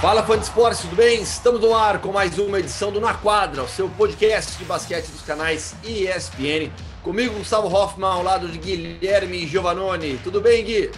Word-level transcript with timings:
Fala 0.00 0.22
fã 0.22 0.38
de 0.38 0.44
esporte, 0.44 0.82
tudo 0.82 0.94
bem? 0.94 1.20
Estamos 1.20 1.60
no 1.60 1.74
ar 1.74 2.00
com 2.00 2.12
mais 2.12 2.38
uma 2.38 2.60
edição 2.60 2.92
do 2.92 3.00
Na 3.00 3.14
Quadra, 3.14 3.64
o 3.64 3.68
seu 3.68 3.88
podcast 3.88 4.56
de 4.56 4.64
basquete 4.64 5.08
dos 5.08 5.22
canais 5.22 5.74
ESPN. 5.82 6.70
Comigo, 7.02 7.34
Gustavo 7.34 7.66
Hoffman, 7.66 8.08
ao 8.08 8.22
lado 8.22 8.46
de 8.46 8.58
Guilherme 8.58 9.44
Giovanoni. 9.44 10.16
Tudo 10.22 10.40
bem, 10.40 10.64
Gui? 10.64 10.92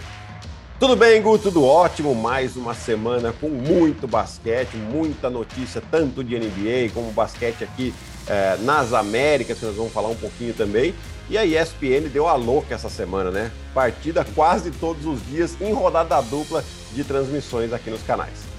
Tudo 0.79 0.95
bem, 0.95 1.19
Gu? 1.19 1.39
Tudo 1.39 1.65
ótimo. 1.65 2.13
Mais 2.13 2.55
uma 2.55 2.75
semana 2.75 3.33
com 3.33 3.49
muito 3.49 4.07
basquete, 4.07 4.75
muita 4.75 5.31
notícia, 5.31 5.81
tanto 5.89 6.23
de 6.23 6.37
NBA 6.37 6.93
como 6.93 7.11
basquete 7.11 7.63
aqui 7.63 7.91
eh, 8.27 8.57
nas 8.59 8.93
Américas, 8.93 9.57
que 9.57 9.65
nós 9.65 9.75
vamos 9.75 9.91
falar 9.91 10.09
um 10.09 10.15
pouquinho 10.15 10.53
também. 10.53 10.93
E 11.27 11.39
a 11.39 11.43
ESPN 11.43 12.07
deu 12.13 12.27
a 12.27 12.35
louca 12.35 12.75
essa 12.75 12.89
semana, 12.89 13.31
né? 13.31 13.51
Partida 13.73 14.23
quase 14.35 14.69
todos 14.69 15.07
os 15.07 15.25
dias 15.25 15.59
em 15.59 15.73
rodada 15.73 16.21
dupla 16.21 16.63
de 16.93 17.03
transmissões 17.03 17.73
aqui 17.73 17.89
nos 17.89 18.03
canais. 18.03 18.50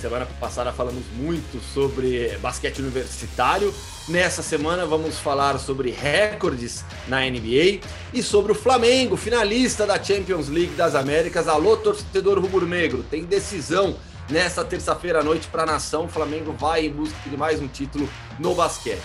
Semana 0.00 0.26
passada 0.38 0.72
falamos 0.72 1.02
muito 1.16 1.60
sobre 1.74 2.38
basquete 2.38 2.78
universitário. 2.78 3.74
Nessa 4.06 4.44
semana 4.44 4.86
vamos 4.86 5.18
falar 5.18 5.58
sobre 5.58 5.90
recordes 5.90 6.84
na 7.08 7.22
NBA 7.22 7.80
e 8.14 8.22
sobre 8.22 8.52
o 8.52 8.54
Flamengo, 8.54 9.16
finalista 9.16 9.84
da 9.84 10.00
Champions 10.00 10.48
League 10.48 10.74
das 10.74 10.94
Américas. 10.94 11.48
Alô, 11.48 11.76
torcedor 11.76 12.38
rubro-negro, 12.38 13.02
tem 13.10 13.24
decisão 13.24 13.96
nesta 14.30 14.64
terça-feira 14.64 15.18
à 15.18 15.24
noite 15.24 15.48
para 15.48 15.64
a 15.64 15.66
nação. 15.66 16.04
O 16.04 16.08
Flamengo 16.08 16.52
vai 16.52 16.86
em 16.86 16.92
busca 16.92 17.16
de 17.28 17.36
mais 17.36 17.60
um 17.60 17.66
título 17.66 18.08
no 18.38 18.54
basquete. 18.54 19.02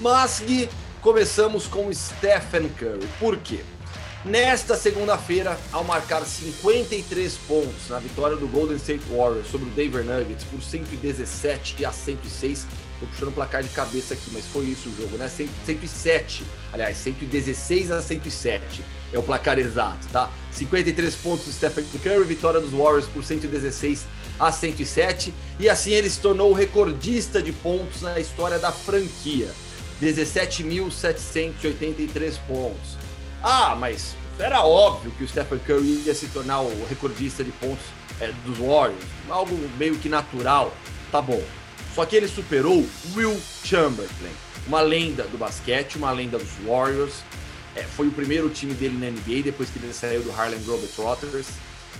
Mas, 0.00 0.42
começamos 1.02 1.66
com 1.66 1.92
Stephen 1.92 2.70
Curry. 2.70 3.06
Por 3.18 3.36
quê? 3.36 3.60
Nesta 4.24 4.76
segunda-feira, 4.76 5.58
ao 5.72 5.82
marcar 5.82 6.24
53 6.26 7.34
pontos 7.48 7.88
na 7.88 7.98
vitória 7.98 8.36
do 8.36 8.46
Golden 8.46 8.76
State 8.76 9.02
Warriors 9.10 9.48
sobre 9.48 9.68
o 9.68 9.72
Denver 9.72 10.04
Nuggets 10.04 10.44
por 10.44 10.62
117 10.62 11.84
a 11.84 11.92
106, 11.92 12.66
Tô 13.00 13.06
puxando 13.06 13.28
o 13.28 13.32
placar 13.32 13.62
de 13.62 13.70
cabeça 13.70 14.12
aqui, 14.12 14.30
mas 14.30 14.44
foi 14.44 14.66
isso 14.66 14.90
o 14.90 14.94
jogo, 14.94 15.16
né? 15.16 15.26
107, 15.26 16.44
aliás, 16.70 16.98
116 16.98 17.90
a 17.90 18.02
107 18.02 18.84
é 19.10 19.18
o 19.18 19.22
placar 19.22 19.58
exato, 19.58 20.06
tá? 20.08 20.30
53 20.52 21.14
pontos 21.16 21.46
do 21.46 21.52
Stephen 21.52 21.86
Curry, 22.02 22.24
vitória 22.24 22.60
dos 22.60 22.72
Warriors 22.72 23.06
por 23.06 23.24
116 23.24 24.04
a 24.38 24.52
107, 24.52 25.32
e 25.58 25.70
assim 25.70 25.92
ele 25.92 26.10
se 26.10 26.20
tornou 26.20 26.50
o 26.50 26.54
recordista 26.54 27.42
de 27.42 27.52
pontos 27.52 28.02
na 28.02 28.20
história 28.20 28.58
da 28.58 28.70
franquia. 28.70 29.48
17.783 30.02 32.34
pontos. 32.46 32.99
Ah, 33.42 33.74
mas 33.78 34.14
era 34.38 34.64
óbvio 34.64 35.10
que 35.12 35.24
o 35.24 35.28
Stephen 35.28 35.58
Curry 35.60 36.02
ia 36.06 36.14
se 36.14 36.28
tornar 36.28 36.60
o 36.60 36.86
recordista 36.86 37.42
de 37.42 37.50
pontos 37.52 37.84
é, 38.20 38.32
dos 38.44 38.58
Warriors. 38.58 39.04
Algo 39.28 39.56
meio 39.78 39.96
que 39.96 40.08
natural. 40.08 40.74
Tá 41.10 41.20
bom. 41.20 41.42
Só 41.94 42.04
que 42.04 42.16
ele 42.16 42.28
superou 42.28 42.86
Will 43.16 43.40
Chamberlain, 43.64 44.32
uma 44.66 44.80
lenda 44.80 45.24
do 45.24 45.36
basquete, 45.36 45.96
uma 45.96 46.12
lenda 46.12 46.38
dos 46.38 46.50
Warriors. 46.66 47.24
É, 47.74 47.82
foi 47.82 48.08
o 48.08 48.12
primeiro 48.12 48.48
time 48.48 48.74
dele 48.74 48.96
na 48.98 49.10
NBA 49.10 49.42
depois 49.42 49.70
que 49.70 49.78
ele 49.78 49.92
saiu 49.92 50.22
do 50.22 50.30
Harlem 50.30 50.60
Globetrotters. 50.62 51.48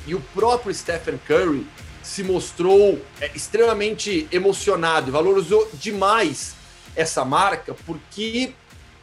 E 0.07 0.15
o 0.15 0.21
próprio 0.35 0.75
Stephen 0.75 1.19
Curry 1.27 1.67
se 2.03 2.23
mostrou 2.23 3.01
é, 3.21 3.31
extremamente 3.35 4.29
emocionado 4.33 5.09
e 5.09 5.11
valorizou 5.11 5.69
demais 5.75 6.55
essa 6.97 7.25
marca 7.25 7.75
porque 7.87 8.53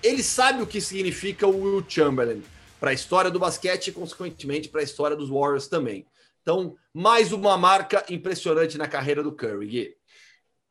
ele 0.04 0.24
sabe 0.24 0.62
o 0.62 0.68
que 0.68 0.80
significa 0.80 1.48
o 1.48 1.62
Will 1.62 1.86
Chamberlain 1.88 2.44
para 2.80 2.92
a 2.92 2.94
história 2.94 3.32
do 3.32 3.40
basquete 3.40 3.88
e, 3.88 3.92
consequentemente, 3.92 4.70
para 4.70 4.82
a 4.82 4.84
história 4.84 5.16
dos 5.16 5.30
Warriors 5.30 5.68
também. 5.68 6.06
Então, 6.42 6.76
mais 6.94 7.34
uma 7.34 7.58
marca 7.58 8.06
impressionante 8.10 8.78
na 8.78 8.88
carreira 8.88 9.24
do 9.24 9.32
Curry. 9.32 9.68
Gui. 9.68 9.94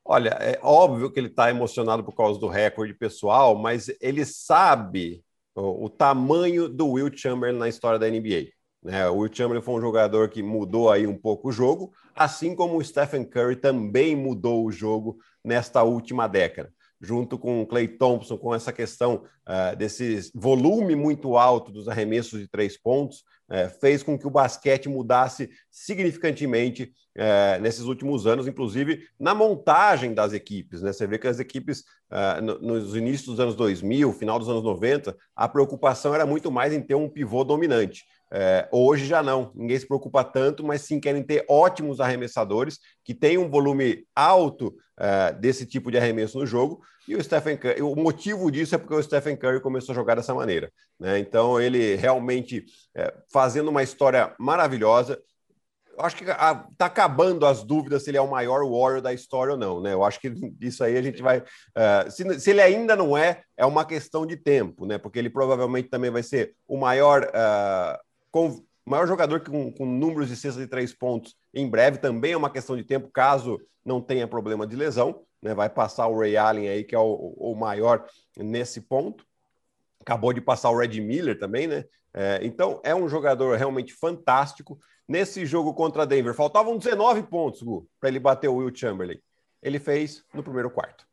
Olha, 0.05 0.31
é 0.41 0.59
óbvio 0.63 1.11
que 1.11 1.19
ele 1.19 1.27
está 1.27 1.51
emocionado 1.51 2.05
por 2.05 2.15
causa 2.15 2.39
do 2.39 2.47
recorde 2.47 2.95
pessoal, 2.95 3.57
mas 3.57 3.91
ele 4.01 4.25
sabe 4.25 5.23
o, 5.55 5.87
o, 5.87 5.91
tamanho 5.91 6.69
do 6.69 6.93
Will 6.93 7.11
Chamberlain 7.15 7.59
na 7.59 7.69
história 7.69 7.99
da 7.99 8.09
NBA. 8.09 8.53
Né? 8.83 9.09
O 9.09 9.19
Will 9.19 9.35
Chamberlain 9.35 9.63
foi 9.63 9.75
um 9.75 9.81
jogador 9.81 10.31
que 10.31 10.43
mudou 10.43 10.91
aí 10.91 11.07
um 11.07 11.19
pouco 11.19 11.49
o 11.49 11.53
jogo, 11.53 11.93
assim 12.15 12.55
como 12.55 12.79
o 12.79 12.85
Stephen 12.85 13.25
Curry 13.25 13.57
também 13.57 14.15
mudou 14.15 14.65
o 14.65 14.71
jogo 14.71 15.19
nesta 15.45 15.83
última 15.83 16.29
década 16.29 16.73
junto 17.01 17.39
com 17.39 17.63
o 17.63 17.67
Clay 17.67 17.89
Thompson, 17.89 18.39
com 18.39 18.55
essa 18.55 18.73
questão 18.73 19.25
uh, 19.47 19.77
desse 19.77 20.31
volume 20.35 20.95
muito 20.95 21.37
alto 21.37 21.71
dos 21.71 21.89
arremessos 21.89 22.41
de 22.41 22.49
três 22.49 22.77
pontos, 22.77 23.19
uh, 23.51 23.69
fez 23.81 24.03
com 24.03 24.19
que 24.19 24.27
o 24.27 24.31
basquete 24.31 24.89
mudasse 24.89 25.51
significantemente 25.71 26.93
uh, 27.17 27.61
nesses 27.61 27.85
últimos 27.85 28.27
anos, 28.27 28.47
inclusive 28.47 29.05
na 29.19 29.35
montagem 29.35 30.15
das 30.15 30.33
equipes. 30.33 30.83
Né? 30.83 30.93
Você 30.93 31.07
vê 31.07 31.19
que 31.19 31.29
as 31.29 31.39
equipes, 31.39 31.85
no, 32.43 32.61
nos 32.61 32.95
inícios 32.95 33.27
dos 33.27 33.41
anos 33.41 33.57
2000, 33.57 34.13
final 34.13 34.39
dos 34.39 34.49
anos 34.49 34.63
90, 34.63 35.17
a 35.35 35.49
preocupação 35.49 36.15
era 36.15 36.25
muito 36.25 36.53
mais 36.53 36.73
em 36.73 36.81
ter 36.81 36.95
um 36.95 37.09
pivô 37.09 37.43
dominante. 37.43 38.05
É, 38.33 38.69
hoje 38.73 39.07
já 39.07 39.23
não, 39.23 39.53
ninguém 39.55 39.79
se 39.79 39.87
preocupa 39.87 40.25
tanto, 40.25 40.65
mas 40.65 40.83
sim 40.83 40.99
querem 40.99 41.23
ter 41.23 41.45
ótimos 41.49 42.01
arremessadores 42.01 42.79
que 43.05 43.15
têm 43.15 43.39
um 43.39 43.49
volume 43.49 44.05
alto 44.15 44.75
é, 44.99 45.33
desse 45.33 45.65
tipo 45.67 45.91
de 45.91 45.99
arremesso 45.99 46.39
no 46.39 46.47
jogo. 46.47 46.81
E 47.07 47.15
o 47.15 47.23
Stephen 47.23 47.57
Curry, 47.57 47.83
o 47.83 47.95
motivo 47.95 48.51
disso 48.51 48.75
é 48.75 48.79
porque 48.79 48.95
o 48.95 49.03
Stephen 49.03 49.37
Curry 49.37 49.61
começou 49.61 49.93
a 49.93 49.97
jogar 49.97 50.17
dessa 50.17 50.35
maneira. 50.35 50.73
Né? 50.99 51.19
Então 51.19 51.61
ele 51.61 51.95
realmente 51.95 52.65
é, 52.95 53.15
fazendo 53.33 53.69
uma 53.69 53.83
história 53.83 54.35
maravilhosa. 54.39 55.21
Eu 55.97 56.05
acho 56.05 56.17
que 56.17 56.25
está 56.25 56.67
acabando 56.81 57.47
as 57.47 57.65
dúvidas 57.65 58.03
se 58.05 58.11
ele 58.11 58.19
é 58.19 58.21
o 58.21 58.31
maior 58.31 58.61
Warrior 58.69 59.01
da 59.01 59.15
história 59.15 59.53
ou 59.53 59.59
não, 59.59 59.81
né? 59.81 59.95
Eu 59.95 60.05
acho 60.05 60.21
que 60.21 60.31
isso 60.61 60.85
aí 60.85 60.95
a 60.95 61.01
gente 61.01 61.23
vai. 61.23 61.39
Uh, 61.39 62.11
se, 62.11 62.39
se, 62.39 62.51
ele 62.51 62.61
ainda 62.61 62.95
não 62.95 63.17
é, 63.17 63.41
é 63.57 63.65
uma 63.65 63.83
questão 63.83 64.27
de 64.27 64.37
tempo, 64.37 64.85
né? 64.85 64.99
Porque 64.99 65.19
ele 65.19 65.31
provavelmente 65.31 65.89
também 65.89 66.11
vai 66.11 66.23
ser 66.23 66.55
o 66.69 66.77
maior 66.77 67.23
uh, 67.23 67.99
com 68.31 68.65
maior 68.85 69.07
jogador 69.07 69.41
com, 69.41 69.73
com 69.73 69.85
números 69.85 70.29
de 70.29 70.37
cesta 70.37 70.61
de 70.61 70.67
três 70.67 70.95
pontos 70.95 71.37
em 71.53 71.69
breve, 71.69 71.99
também 71.99 72.33
é 72.33 72.37
uma 72.37 72.51
questão 72.51 72.77
de 72.77 72.85
tempo, 72.85 73.11
caso 73.11 73.59
não 73.85 74.01
tenha 74.01 74.29
problema 74.29 74.67
de 74.67 74.77
lesão. 74.77 75.25
Né? 75.43 75.55
Vai 75.55 75.69
passar 75.69 76.07
o 76.07 76.19
Ray 76.19 76.37
Allen 76.37 76.69
aí, 76.69 76.85
que 76.85 76.95
é 76.95 76.99
o, 76.99 77.35
o 77.37 77.55
maior 77.55 78.07
nesse 78.37 78.81
ponto. 78.81 79.25
Acabou 80.01 80.33
de 80.33 80.41
passar 80.41 80.71
o 80.71 80.79
Red 80.79 81.01
Miller 81.01 81.39
também, 81.39 81.67
né? 81.67 81.85
É, 82.15 82.41
então 82.43 82.81
é 82.83 82.95
um 82.95 83.09
jogador 83.09 83.57
realmente 83.59 83.93
fantástico. 83.93 84.79
Nesse 85.07 85.45
jogo 85.45 85.75
contra 85.75 86.07
Denver, 86.07 86.35
faltavam 86.35 86.79
19 86.79 87.25
pontos, 87.25 87.63
para 88.01 88.09
ele 88.09 88.19
bater 88.19 88.49
o 88.49 88.57
Will 88.57 88.75
Chamberlain. 88.75 89.21
Ele 89.63 89.79
fez 89.79 90.25
no 90.33 90.43
primeiro 90.43 90.71
quarto. 90.71 91.07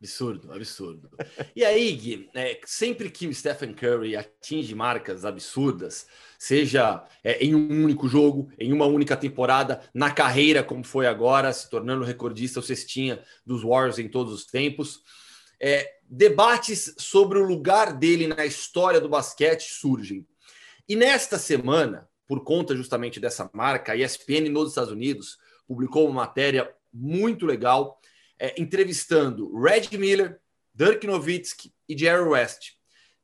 Absurdo, 0.00 0.50
absurdo. 0.50 1.10
E 1.54 1.62
aí, 1.62 1.92
Gui, 1.92 2.30
é, 2.34 2.58
sempre 2.64 3.10
que 3.10 3.26
o 3.26 3.34
Stephen 3.34 3.74
Curry 3.74 4.16
atinge 4.16 4.74
marcas 4.74 5.26
absurdas, 5.26 6.06
seja 6.38 7.04
é, 7.22 7.44
em 7.44 7.54
um 7.54 7.84
único 7.84 8.08
jogo, 8.08 8.50
em 8.58 8.72
uma 8.72 8.86
única 8.86 9.14
temporada, 9.14 9.82
na 9.92 10.10
carreira, 10.10 10.62
como 10.64 10.82
foi 10.82 11.06
agora, 11.06 11.52
se 11.52 11.68
tornando 11.68 12.02
recordista, 12.02 12.60
o 12.60 12.62
cestinha 12.62 13.22
dos 13.44 13.62
Warriors 13.62 13.98
em 13.98 14.08
todos 14.08 14.32
os 14.32 14.46
tempos, 14.46 15.02
é, 15.60 15.86
debates 16.08 16.94
sobre 16.96 17.38
o 17.38 17.44
lugar 17.44 17.92
dele 17.92 18.26
na 18.26 18.46
história 18.46 19.02
do 19.02 19.08
basquete 19.08 19.68
surgem. 19.68 20.26
E 20.88 20.96
nesta 20.96 21.38
semana, 21.38 22.08
por 22.26 22.42
conta 22.42 22.74
justamente 22.74 23.20
dessa 23.20 23.50
marca, 23.52 23.92
a 23.92 23.96
ESPN 23.96 24.48
nos 24.48 24.70
Estados 24.70 24.92
Unidos 24.92 25.36
publicou 25.68 26.06
uma 26.06 26.22
matéria 26.22 26.74
muito 26.90 27.44
legal 27.44 28.00
é, 28.40 28.54
entrevistando 28.60 29.54
Red 29.54 29.96
Miller, 29.98 30.40
Dirk 30.74 31.06
Nowitzki 31.06 31.72
e 31.86 31.96
Jerry 31.96 32.26
West. 32.26 32.72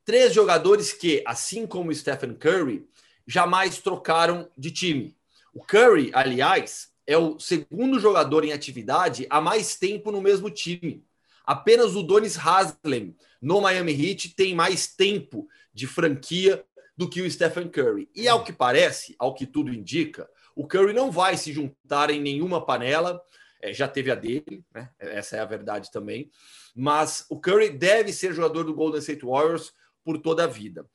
Três 0.05 0.31
jogadores 0.31 0.93
que, 0.93 1.23
assim 1.25 1.65
como 1.65 1.93
Stephen 1.93 2.35
Curry, 2.35 2.87
jamais 3.25 3.79
trocaram 3.79 4.47
de 4.55 4.69
time. 4.71 5.17
O 5.51 5.63
Curry, 5.63 6.11
aliás, 6.13 6.91
é 7.05 7.17
o 7.17 7.39
segundo 7.39 7.99
jogador 7.99 8.45
em 8.45 8.53
atividade 8.53 9.25
há 9.29 9.41
mais 9.41 9.75
tempo 9.75 10.11
no 10.11 10.21
mesmo 10.21 10.51
time. 10.51 11.03
Apenas 11.43 11.95
o 11.95 12.03
Donis 12.03 12.37
Haslem, 12.37 13.15
no 13.41 13.59
Miami 13.59 13.93
Heat, 13.93 14.35
tem 14.35 14.53
mais 14.53 14.87
tempo 14.87 15.47
de 15.73 15.87
franquia 15.87 16.63
do 16.95 17.09
que 17.09 17.21
o 17.21 17.31
Stephen 17.31 17.69
Curry. 17.69 18.09
E 18.13 18.27
ao 18.27 18.43
que 18.43 18.53
parece, 18.53 19.15
ao 19.17 19.33
que 19.33 19.45
tudo 19.45 19.73
indica, 19.73 20.29
o 20.55 20.67
Curry 20.67 20.93
não 20.93 21.09
vai 21.09 21.37
se 21.37 21.51
juntar 21.51 22.09
em 22.09 22.21
nenhuma 22.21 22.65
panela 22.65 23.21
é, 23.61 23.73
já 23.73 23.87
teve 23.87 24.11
a 24.11 24.15
dele, 24.15 24.63
né? 24.73 24.89
Essa 24.99 25.37
é 25.37 25.39
a 25.39 25.45
verdade 25.45 25.91
também. 25.91 26.29
Mas 26.75 27.25
o 27.29 27.39
Curry 27.39 27.69
deve 27.69 28.13
ser 28.13 28.33
jogador 28.33 28.63
do 28.63 28.73
Golden 28.73 28.99
State 28.99 29.25
Warriors 29.25 29.73
por 30.03 30.17
toda 30.19 30.43
a 30.43 30.47
vida. 30.47 30.87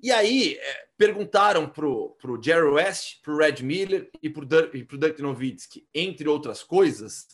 E 0.00 0.12
aí 0.12 0.54
é, 0.54 0.86
perguntaram 0.96 1.68
para 1.68 1.86
o 1.86 2.38
Jerry 2.40 2.68
West, 2.68 3.20
para 3.22 3.32
o 3.32 3.38
Red 3.38 3.62
Miller 3.62 4.10
e 4.22 4.30
para 4.30 4.44
o 4.44 4.98
Dirk 4.98 5.20
Nowitzki, 5.20 5.88
entre 5.92 6.28
outras 6.28 6.62
coisas, 6.62 7.26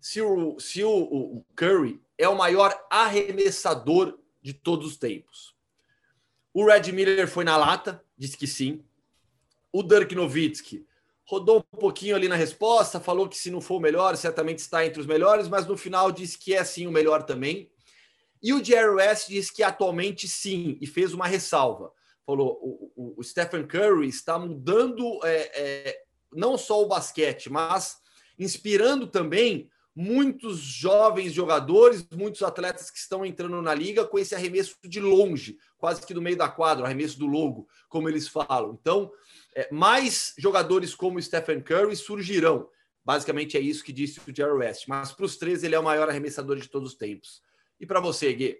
se, 0.00 0.20
o, 0.20 0.58
se 0.58 0.82
o, 0.82 0.90
o 0.90 1.46
Curry 1.54 2.00
é 2.16 2.28
o 2.28 2.36
maior 2.36 2.74
arremessador 2.90 4.18
de 4.42 4.52
todos 4.52 4.86
os 4.86 4.96
tempos. 4.96 5.54
O 6.52 6.66
Red 6.66 6.90
Miller 6.92 7.28
foi 7.28 7.44
na 7.44 7.56
lata, 7.56 8.02
disse 8.16 8.36
que 8.36 8.46
sim. 8.46 8.84
O 9.72 9.82
Dirk 9.82 10.14
Nowitzki 10.14 10.84
rodou 11.28 11.62
um 11.72 11.78
pouquinho 11.78 12.16
ali 12.16 12.26
na 12.26 12.34
resposta, 12.34 12.98
falou 12.98 13.28
que 13.28 13.36
se 13.36 13.50
não 13.50 13.60
for 13.60 13.76
o 13.76 13.80
melhor, 13.80 14.16
certamente 14.16 14.60
está 14.60 14.86
entre 14.86 14.98
os 14.98 15.06
melhores, 15.06 15.46
mas 15.46 15.66
no 15.66 15.76
final 15.76 16.10
disse 16.10 16.38
que 16.38 16.54
é 16.54 16.64
sim 16.64 16.86
o 16.86 16.90
melhor 16.90 17.22
também. 17.22 17.70
E 18.42 18.54
o 18.54 18.64
Jerry 18.64 18.94
West 18.94 19.28
disse 19.28 19.54
que 19.54 19.62
atualmente 19.62 20.26
sim, 20.26 20.78
e 20.80 20.86
fez 20.86 21.12
uma 21.12 21.26
ressalva. 21.26 21.92
Falou: 22.24 22.58
o, 22.62 22.92
o, 22.96 23.14
o 23.18 23.22
Stephen 23.22 23.66
Curry 23.66 24.08
está 24.08 24.38
mudando 24.38 25.20
é, 25.22 25.50
é, 25.54 26.02
não 26.32 26.56
só 26.56 26.82
o 26.82 26.88
basquete, 26.88 27.50
mas 27.50 27.98
inspirando 28.38 29.06
também 29.06 29.68
muitos 29.94 30.58
jovens 30.58 31.32
jogadores, 31.32 32.06
muitos 32.16 32.42
atletas 32.42 32.88
que 32.90 32.98
estão 32.98 33.26
entrando 33.26 33.60
na 33.60 33.74
liga 33.74 34.04
com 34.06 34.18
esse 34.18 34.34
arremesso 34.34 34.76
de 34.84 35.00
longe, 35.00 35.58
quase 35.76 36.06
que 36.06 36.14
do 36.14 36.22
meio 36.22 36.36
da 36.36 36.48
quadra, 36.48 36.86
arremesso 36.86 37.18
do 37.18 37.26
logo, 37.26 37.68
como 37.88 38.08
eles 38.08 38.28
falam. 38.28 38.78
Então, 38.80 39.10
mais 39.70 40.34
jogadores 40.38 40.94
como 40.94 41.20
Stephen 41.20 41.60
Curry 41.60 41.96
surgirão. 41.96 42.68
Basicamente 43.04 43.56
é 43.56 43.60
isso 43.60 43.82
que 43.82 43.92
disse 43.92 44.20
o 44.20 44.34
Jerry 44.34 44.52
West. 44.52 44.86
Mas 44.86 45.12
para 45.12 45.24
os 45.24 45.36
três, 45.36 45.62
ele 45.62 45.74
é 45.74 45.78
o 45.78 45.84
maior 45.84 46.08
arremessador 46.08 46.56
de 46.56 46.68
todos 46.68 46.92
os 46.92 46.98
tempos. 46.98 47.42
E 47.80 47.86
para 47.86 48.00
você, 48.00 48.32
Gui? 48.32 48.58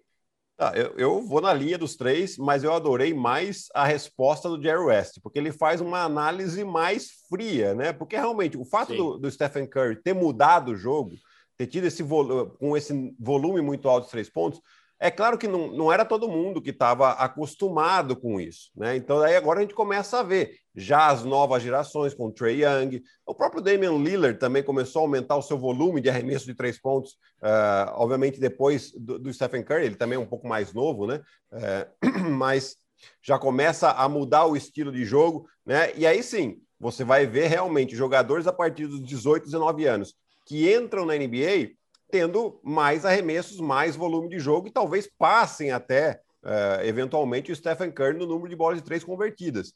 Ah, 0.60 0.72
eu, 0.74 0.92
eu, 0.96 1.22
vou 1.22 1.40
na 1.40 1.54
linha 1.54 1.78
dos 1.78 1.94
três, 1.94 2.36
mas 2.36 2.64
eu 2.64 2.72
adorei 2.72 3.14
mais 3.14 3.68
a 3.72 3.84
resposta 3.84 4.48
do 4.48 4.60
Jerry 4.60 4.82
West, 4.86 5.20
porque 5.22 5.38
ele 5.38 5.52
faz 5.52 5.80
uma 5.80 6.02
análise 6.02 6.64
mais 6.64 7.10
fria, 7.28 7.74
né? 7.74 7.92
Porque 7.92 8.16
realmente 8.16 8.56
o 8.56 8.64
fato 8.64 8.92
do, 8.92 9.18
do, 9.18 9.30
Stephen 9.30 9.68
Curry 9.68 10.02
ter 10.02 10.14
mudado 10.14 10.72
o 10.72 10.76
jogo, 10.76 11.12
ter 11.56 11.68
tido 11.68 11.84
esse 11.84 12.02
com 12.02 12.76
esse 12.76 13.14
volume 13.20 13.60
muito 13.60 13.88
alto 13.88 14.06
de 14.06 14.10
três 14.10 14.28
pontos, 14.28 14.60
é 15.00 15.10
claro 15.10 15.38
que 15.38 15.46
não, 15.46 15.68
não 15.68 15.92
era 15.92 16.04
todo 16.04 16.28
mundo 16.28 16.60
que 16.60 16.70
estava 16.70 17.12
acostumado 17.12 18.16
com 18.16 18.40
isso, 18.40 18.70
né? 18.76 18.96
Então 18.96 19.20
aí 19.20 19.36
agora 19.36 19.60
a 19.60 19.62
gente 19.62 19.74
começa 19.74 20.18
a 20.18 20.22
ver 20.22 20.58
já 20.74 21.08
as 21.08 21.24
novas 21.24 21.62
gerações 21.62 22.14
com 22.14 22.26
o 22.26 22.32
Trey 22.32 22.64
Young, 22.64 23.02
o 23.24 23.34
próprio 23.34 23.62
Damian 23.62 23.96
Lillard 23.96 24.38
também 24.38 24.62
começou 24.62 25.00
a 25.00 25.04
aumentar 25.04 25.36
o 25.36 25.42
seu 25.42 25.58
volume 25.58 26.00
de 26.00 26.08
arremesso 26.08 26.46
de 26.46 26.54
três 26.54 26.80
pontos, 26.80 27.12
uh, 27.42 27.92
obviamente 27.94 28.40
depois 28.40 28.92
do, 28.92 29.18
do, 29.18 29.32
Stephen 29.32 29.62
Curry, 29.62 29.86
ele 29.86 29.96
também 29.96 30.16
é 30.16 30.20
um 30.20 30.26
pouco 30.26 30.48
mais 30.48 30.72
novo, 30.72 31.06
né? 31.06 31.20
Uh, 31.52 32.30
mas 32.30 32.76
já 33.22 33.38
começa 33.38 33.90
a 33.92 34.08
mudar 34.08 34.46
o 34.46 34.56
estilo 34.56 34.90
de 34.90 35.04
jogo, 35.04 35.48
né? 35.64 35.92
E 35.96 36.06
aí 36.06 36.22
sim, 36.22 36.60
você 36.78 37.04
vai 37.04 37.26
ver 37.26 37.46
realmente 37.46 37.94
jogadores 37.94 38.46
a 38.46 38.52
partir 38.52 38.86
dos 38.86 39.02
18, 39.04 39.44
19 39.44 39.86
anos 39.86 40.14
que 40.48 40.72
entram 40.74 41.04
na 41.04 41.14
NBA 41.14 41.76
tendo 42.10 42.60
mais 42.62 43.04
arremessos, 43.04 43.60
mais 43.60 43.96
volume 43.96 44.28
de 44.28 44.38
jogo 44.38 44.68
e 44.68 44.72
talvez 44.72 45.08
passem 45.18 45.70
até, 45.70 46.20
uh, 46.44 46.82
eventualmente, 46.84 47.52
o 47.52 47.56
Stephen 47.56 47.90
Curry 47.90 48.18
no 48.18 48.26
número 48.26 48.48
de 48.48 48.56
bolas 48.56 48.78
de 48.78 48.84
três 48.84 49.04
convertidas. 49.04 49.72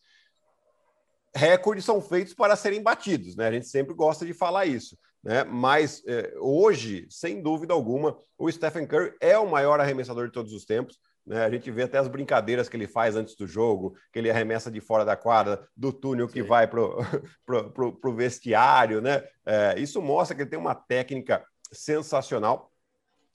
Recordes 1.35 1.85
são 1.85 2.01
feitos 2.01 2.35
para 2.35 2.57
serem 2.57 2.83
batidos, 2.83 3.37
né? 3.37 3.49
A 3.49 3.53
gente 3.53 3.67
sempre 3.67 3.95
gosta 3.95 4.27
de 4.27 4.35
falar 4.35 4.67
isso. 4.67 4.99
Né? 5.23 5.45
Mas 5.45 6.03
eh, 6.07 6.35
hoje, 6.39 7.07
sem 7.09 7.41
dúvida 7.41 7.73
alguma, 7.73 8.19
o 8.37 8.51
Stephen 8.51 8.87
Curry 8.87 9.15
é 9.21 9.39
o 9.39 9.49
maior 9.49 9.79
arremessador 9.79 10.27
de 10.27 10.33
todos 10.33 10.53
os 10.53 10.65
tempos. 10.65 10.99
Né? 11.25 11.45
A 11.45 11.51
gente 11.51 11.71
vê 11.71 11.85
até 11.85 11.99
as 11.99 12.09
brincadeiras 12.09 12.69
que 12.69 12.77
ele 12.77 12.89
faz 12.89 13.15
antes 13.15 13.37
do 13.37 13.47
jogo, 13.47 13.95
que 14.13 14.19
ele 14.19 14.31
arremessa 14.31 14.71
de 14.71 14.81
fora 14.81 15.05
da 15.05 15.17
quadra, 15.17 15.67
do 15.77 15.93
túnel 15.93 16.27
que 16.27 16.43
Sim. 16.43 16.49
vai 16.49 16.67
para 16.67 16.81
o 16.83 18.13
vestiário. 18.15 19.01
Né? 19.01 19.23
É, 19.47 19.79
isso 19.79 20.03
mostra 20.03 20.35
que 20.35 20.43
ele 20.43 20.51
tem 20.51 20.59
uma 20.59 20.75
técnica 20.75 21.45
sensacional. 21.73 22.73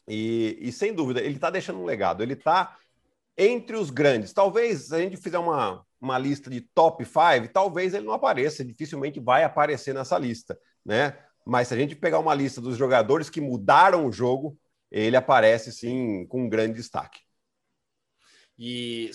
E, 0.08 0.58
e 0.62 0.72
sem 0.72 0.94
dúvida, 0.94 1.20
ele 1.20 1.36
está 1.36 1.50
deixando 1.50 1.80
um 1.80 1.86
legado. 1.86 2.24
Ele 2.24 2.34
está 2.34 2.78
entre 3.38 3.76
os 3.76 3.90
grandes. 3.90 4.34
Talvez, 4.34 4.88
se 4.88 4.96
a 4.96 5.00
gente 5.00 5.18
fizer 5.18 5.38
uma, 5.38 5.86
uma 6.00 6.18
lista 6.18 6.50
de 6.50 6.62
top 6.62 7.04
5, 7.06 7.52
talvez 7.52 7.94
ele 7.94 8.06
não 8.06 8.14
apareça, 8.14 8.64
dificilmente 8.64 9.20
vai 9.20 9.44
aparecer 9.44 9.94
nessa 9.94 10.18
lista, 10.18 10.58
né? 10.86 11.18
Mas 11.46 11.70
se 11.70 11.74
a 11.74 11.78
gente 11.78 11.96
pegar 11.96 12.20
uma 12.20 12.34
lista 12.34 12.60
dos 12.60 12.78
jogadores 12.78 13.30
que 13.30 13.40
mudaram 13.40 14.06
o 14.06 14.12
jogo, 14.12 14.58
ele 14.92 15.16
aparece 15.16 15.72
sim 15.72 16.26
com 16.28 16.44
um 16.44 16.50
grande 16.50 16.74
destaque. 16.74 17.27
E 18.60 19.12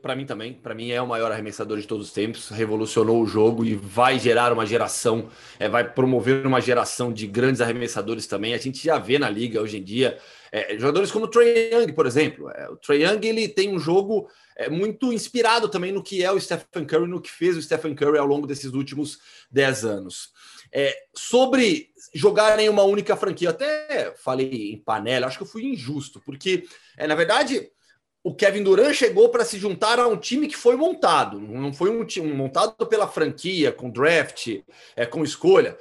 para 0.00 0.14
mim 0.14 0.24
também, 0.24 0.52
para 0.52 0.72
mim 0.72 0.92
é 0.92 1.02
o 1.02 1.06
maior 1.06 1.32
arremessador 1.32 1.80
de 1.80 1.86
todos 1.86 2.06
os 2.06 2.12
tempos, 2.12 2.48
revolucionou 2.48 3.20
o 3.20 3.26
jogo 3.26 3.64
e 3.64 3.74
vai 3.74 4.20
gerar 4.20 4.52
uma 4.52 4.64
geração, 4.64 5.28
é, 5.58 5.68
vai 5.68 5.82
promover 5.92 6.46
uma 6.46 6.60
geração 6.60 7.12
de 7.12 7.26
grandes 7.26 7.60
arremessadores 7.60 8.28
também. 8.28 8.54
A 8.54 8.58
gente 8.58 8.84
já 8.84 8.96
vê 8.96 9.18
na 9.18 9.28
liga 9.28 9.60
hoje 9.60 9.78
em 9.78 9.82
dia 9.82 10.16
é, 10.52 10.78
jogadores 10.78 11.10
como 11.10 11.24
o 11.24 11.28
Trey 11.28 11.72
Young, 11.72 11.92
por 11.92 12.06
exemplo. 12.06 12.48
É, 12.50 12.68
o 12.68 12.76
Trey 12.76 13.04
Young 13.04 13.26
ele 13.26 13.48
tem 13.48 13.74
um 13.74 13.80
jogo 13.80 14.30
é, 14.56 14.68
muito 14.70 15.12
inspirado 15.12 15.68
também 15.68 15.90
no 15.90 16.02
que 16.02 16.22
é 16.22 16.30
o 16.30 16.40
Stephen 16.40 16.86
Curry, 16.86 17.08
no 17.08 17.20
que 17.20 17.32
fez 17.32 17.56
o 17.56 17.62
Stephen 17.62 17.96
Curry 17.96 18.18
ao 18.18 18.26
longo 18.26 18.46
desses 18.46 18.72
últimos 18.72 19.18
10 19.50 19.84
anos. 19.84 20.30
É, 20.72 20.94
sobre 21.16 21.88
jogar 22.14 22.58
em 22.60 22.68
uma 22.68 22.84
única 22.84 23.16
franquia, 23.16 23.50
até 23.50 24.14
falei 24.16 24.72
em 24.72 24.78
panela, 24.78 25.26
acho 25.26 25.38
que 25.38 25.42
eu 25.42 25.48
fui 25.48 25.64
injusto, 25.64 26.20
porque 26.24 26.64
é, 26.96 27.06
na 27.06 27.14
verdade 27.14 27.70
o 28.22 28.34
Kevin 28.34 28.62
Durant 28.62 28.94
chegou 28.94 29.28
para 29.28 29.44
se 29.44 29.58
juntar 29.58 29.98
a 29.98 30.06
um 30.06 30.16
time 30.16 30.48
que 30.48 30.56
foi 30.56 30.76
montado, 30.76 31.40
não 31.40 31.72
foi 31.72 31.90
um 31.90 32.04
time 32.04 32.32
montado 32.32 32.86
pela 32.86 33.08
franquia, 33.08 33.72
com 33.72 33.90
draft, 33.90 34.60
é, 34.96 35.06
com 35.06 35.24
escolha. 35.24 35.78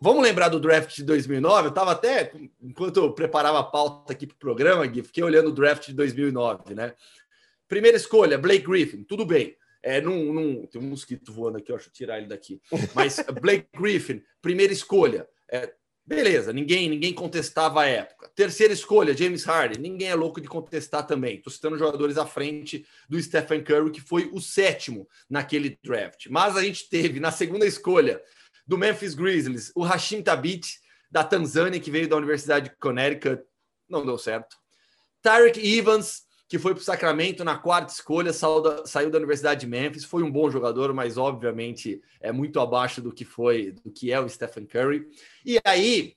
Vamos 0.00 0.22
lembrar 0.22 0.48
do 0.48 0.60
draft 0.60 0.94
de 0.94 1.02
2009? 1.04 1.66
Eu 1.66 1.68
estava 1.70 1.92
até, 1.92 2.32
enquanto 2.62 2.98
eu 2.98 3.12
preparava 3.12 3.58
a 3.58 3.64
pauta 3.64 4.12
aqui 4.12 4.26
para 4.26 4.34
o 4.34 4.38
programa, 4.38 4.84
fiquei 4.86 5.22
olhando 5.22 5.48
o 5.48 5.54
draft 5.54 5.86
de 5.86 5.94
2009, 5.94 6.74
né? 6.74 6.94
Primeira 7.66 7.96
escolha, 7.96 8.38
Blake 8.38 8.66
Griffin, 8.66 9.02
tudo 9.02 9.24
bem. 9.24 9.56
É, 9.82 10.00
num, 10.00 10.32
num, 10.32 10.66
tem 10.66 10.80
um 10.80 10.86
mosquito 10.86 11.32
voando 11.32 11.58
aqui, 11.58 11.70
eu 11.70 11.76
acho 11.76 11.90
tirar 11.90 12.18
ele 12.18 12.26
daqui. 12.26 12.60
Mas 12.94 13.18
Blake 13.40 13.68
Griffin, 13.74 14.22
primeira 14.40 14.72
escolha. 14.72 15.28
É, 15.50 15.72
Beleza, 16.06 16.52
ninguém 16.52 16.90
ninguém 16.90 17.14
contestava 17.14 17.80
a 17.80 17.86
época. 17.86 18.30
Terceira 18.34 18.74
escolha, 18.74 19.16
James 19.16 19.44
Harden. 19.44 19.80
Ninguém 19.80 20.08
é 20.08 20.14
louco 20.14 20.38
de 20.38 20.46
contestar 20.46 21.06
também. 21.06 21.36
Estou 21.36 21.50
citando 21.50 21.78
jogadores 21.78 22.18
à 22.18 22.26
frente 22.26 22.86
do 23.08 23.20
Stephen 23.20 23.64
Curry, 23.64 23.90
que 23.90 24.02
foi 24.02 24.28
o 24.30 24.38
sétimo 24.38 25.08
naquele 25.30 25.78
draft. 25.82 26.26
Mas 26.28 26.56
a 26.56 26.62
gente 26.62 26.90
teve 26.90 27.20
na 27.20 27.30
segunda 27.30 27.66
escolha 27.66 28.20
do 28.66 28.76
Memphis 28.76 29.14
Grizzlies 29.14 29.72
o 29.74 29.82
Hashim 29.82 30.22
Tabit, 30.22 30.78
da 31.10 31.24
Tanzânia, 31.24 31.80
que 31.80 31.90
veio 31.90 32.08
da 32.08 32.16
Universidade 32.16 32.68
de 32.68 32.76
Connecticut. 32.76 33.42
Não 33.88 34.04
deu 34.04 34.18
certo. 34.18 34.56
Tarek 35.22 35.58
Evans, 35.58 36.24
que 36.54 36.58
foi 36.60 36.72
para 36.72 36.82
o 36.82 36.84
Sacramento 36.84 37.42
na 37.42 37.58
quarta 37.58 37.92
escolha, 37.92 38.32
saiu 38.32 38.60
da, 38.60 38.86
saiu 38.86 39.10
da 39.10 39.18
Universidade 39.18 39.62
de 39.62 39.66
Memphis, 39.66 40.04
foi 40.04 40.22
um 40.22 40.30
bom 40.30 40.48
jogador, 40.48 40.94
mas 40.94 41.18
obviamente 41.18 42.00
é 42.20 42.30
muito 42.30 42.60
abaixo 42.60 43.02
do 43.02 43.12
que 43.12 43.24
foi, 43.24 43.72
do 43.72 43.90
que 43.90 44.12
é 44.12 44.20
o 44.20 44.28
Stephen 44.28 44.64
Curry. 44.64 45.04
E 45.44 45.58
aí, 45.64 46.14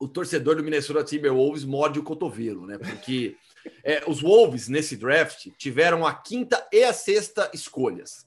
o 0.00 0.08
torcedor 0.08 0.56
do 0.56 0.64
Minnesota 0.64 1.04
Timberwolves 1.04 1.66
morde 1.66 1.98
o 1.98 2.02
cotovelo, 2.02 2.66
né? 2.66 2.78
Porque 2.78 3.36
é, 3.84 4.02
os 4.06 4.22
Wolves 4.22 4.68
nesse 4.68 4.96
draft 4.96 5.48
tiveram 5.58 6.06
a 6.06 6.14
quinta 6.14 6.66
e 6.72 6.82
a 6.82 6.94
sexta 6.94 7.50
escolhas. 7.52 8.26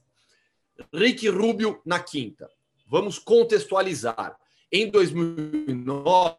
Rick 0.94 1.28
Rubio 1.28 1.82
na 1.84 1.98
quinta. 1.98 2.48
Vamos 2.88 3.18
contextualizar. 3.18 4.38
Em 4.70 4.88
2009, 4.88 6.36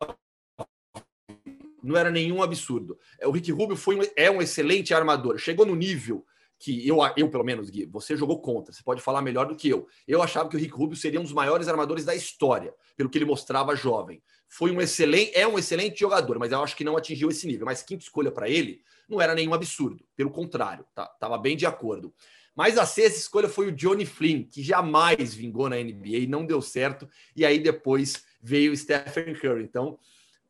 não 1.83 1.95
era 1.95 2.09
nenhum 2.09 2.41
absurdo. 2.41 2.98
É, 3.19 3.27
o 3.27 3.31
Rick 3.31 3.51
Rubio 3.51 3.75
foi 3.75 3.95
um, 3.95 4.01
é 4.15 4.29
um 4.29 4.41
excelente 4.41 4.93
armador. 4.93 5.38
Chegou 5.38 5.65
no 5.65 5.75
nível 5.75 6.25
que 6.59 6.86
eu, 6.86 6.98
eu, 7.15 7.29
pelo 7.29 7.43
menos, 7.43 7.69
Gui, 7.69 7.86
você 7.86 8.17
jogou 8.17 8.41
contra. 8.41 8.74
Você 8.74 8.83
pode 8.83 9.01
falar 9.01 9.21
melhor 9.21 9.48
do 9.48 9.55
que 9.55 9.69
eu. 9.69 9.88
Eu 10.07 10.21
achava 10.21 10.50
que 10.50 10.57
o 10.57 10.59
Rick 10.59 10.74
Rubio 10.74 10.98
seria 10.98 11.19
um 11.19 11.24
dos 11.24 11.31
maiores 11.31 11.69
armadores 11.69 12.03
da 12.03 12.13
história, 12.13 12.74
pelo 12.98 13.09
que 13.09 13.17
ele 13.17 13.25
mostrava 13.25 13.75
jovem. 13.75 14.21
Foi 14.48 14.71
um 14.71 14.81
excelente, 14.81 15.31
é 15.33 15.48
um 15.48 15.57
excelente 15.57 16.00
jogador, 16.00 16.38
mas 16.38 16.51
eu 16.51 16.62
acho 16.62 16.75
que 16.75 16.83
não 16.83 16.98
atingiu 16.98 17.29
esse 17.29 17.48
nível. 17.48 17.65
Mas 17.65 17.81
quinta 17.81 18.03
escolha 18.03 18.31
para 18.31 18.50
ele 18.50 18.81
não 19.07 19.21
era 19.21 19.33
nenhum 19.33 19.53
absurdo. 19.53 20.03
Pelo 20.15 20.29
contrário, 20.29 20.86
tá, 20.93 21.05
tava 21.05 21.38
bem 21.38 21.55
de 21.55 21.65
acordo. 21.65 22.13
Mas 22.55 22.77
a 22.77 22.86
sexta 22.86 23.19
escolha 23.19 23.48
foi 23.48 23.67
o 23.67 23.71
Johnny 23.71 24.05
Flynn, 24.05 24.43
que 24.43 24.62
jamais 24.62 25.33
vingou 25.33 25.69
na 25.69 25.77
NBA, 25.77 26.27
não 26.27 26.45
deu 26.45 26.62
certo. 26.62 27.07
E 27.33 27.45
aí 27.45 27.57
depois 27.57 28.25
veio 28.41 28.74
o 28.74 28.75
Stephen 28.75 29.33
Curry. 29.33 29.63
Então, 29.63 29.98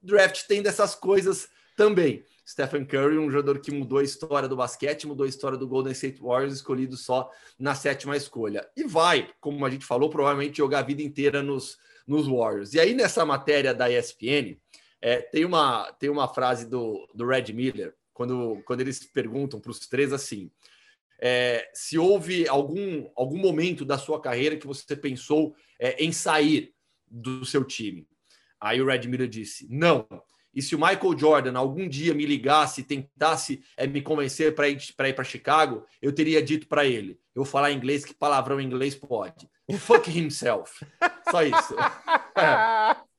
draft 0.01 0.45
tem 0.47 0.61
dessas 0.61 0.95
coisas 0.95 1.49
também. 1.75 2.23
Stephen 2.47 2.83
Curry, 2.83 3.17
um 3.17 3.29
jogador 3.29 3.59
que 3.59 3.71
mudou 3.71 3.99
a 3.99 4.03
história 4.03 4.49
do 4.49 4.55
basquete, 4.55 5.05
mudou 5.05 5.25
a 5.25 5.29
história 5.29 5.57
do 5.57 5.67
Golden 5.67 5.93
State 5.93 6.19
Warriors, 6.19 6.55
escolhido 6.55 6.97
só 6.97 7.29
na 7.59 7.75
sétima 7.75 8.17
escolha. 8.17 8.67
E 8.75 8.83
vai, 8.83 9.29
como 9.39 9.63
a 9.65 9.69
gente 9.69 9.85
falou, 9.85 10.09
provavelmente 10.09 10.57
jogar 10.57 10.79
a 10.79 10.83
vida 10.83 11.03
inteira 11.03 11.43
nos, 11.43 11.77
nos 12.07 12.27
Warriors. 12.27 12.73
E 12.73 12.79
aí, 12.79 12.95
nessa 12.95 13.23
matéria 13.23 13.73
da 13.73 13.89
ESPN, 13.89 14.57
é, 14.99 15.21
tem, 15.21 15.45
uma, 15.45 15.91
tem 15.93 16.09
uma 16.09 16.27
frase 16.27 16.67
do, 16.67 17.07
do 17.13 17.25
Red 17.27 17.53
Miller, 17.53 17.93
quando, 18.13 18.61
quando 18.65 18.81
eles 18.81 19.05
perguntam 19.05 19.59
para 19.59 19.71
os 19.71 19.79
três 19.87 20.11
assim: 20.11 20.51
é, 21.21 21.69
se 21.73 21.99
houve 21.99 22.47
algum, 22.47 23.07
algum 23.15 23.37
momento 23.37 23.85
da 23.85 23.97
sua 23.97 24.19
carreira 24.19 24.57
que 24.57 24.65
você 24.65 24.95
pensou 24.95 25.55
é, 25.79 26.03
em 26.03 26.11
sair 26.11 26.73
do 27.07 27.45
seu 27.45 27.63
time. 27.63 28.07
Aí 28.59 28.81
o 28.81 28.85
Red 28.85 29.07
Miller 29.07 29.27
disse: 29.27 29.67
Não, 29.69 30.07
E 30.53 30.61
se 30.61 30.75
o 30.75 30.79
Michael 30.79 31.17
Jordan 31.17 31.57
algum 31.57 31.87
dia 31.87 32.13
me 32.13 32.25
ligasse 32.25 32.81
e 32.81 32.83
tentasse 32.83 33.63
é, 33.77 33.87
me 33.87 34.01
convencer 34.01 34.55
para 34.55 34.67
ir 34.67 35.13
para 35.13 35.23
Chicago, 35.23 35.85
eu 36.01 36.13
teria 36.13 36.41
dito 36.41 36.67
para 36.67 36.85
ele: 36.85 37.19
eu 37.35 37.45
falar 37.45 37.71
inglês, 37.71 38.03
que 38.03 38.13
palavrão 38.13 38.59
em 38.59 38.65
inglês 38.65 38.95
pode. 38.95 39.49
Fuck 39.77 40.09
himself. 40.09 40.85
Só 41.31 41.43
isso. 41.43 41.75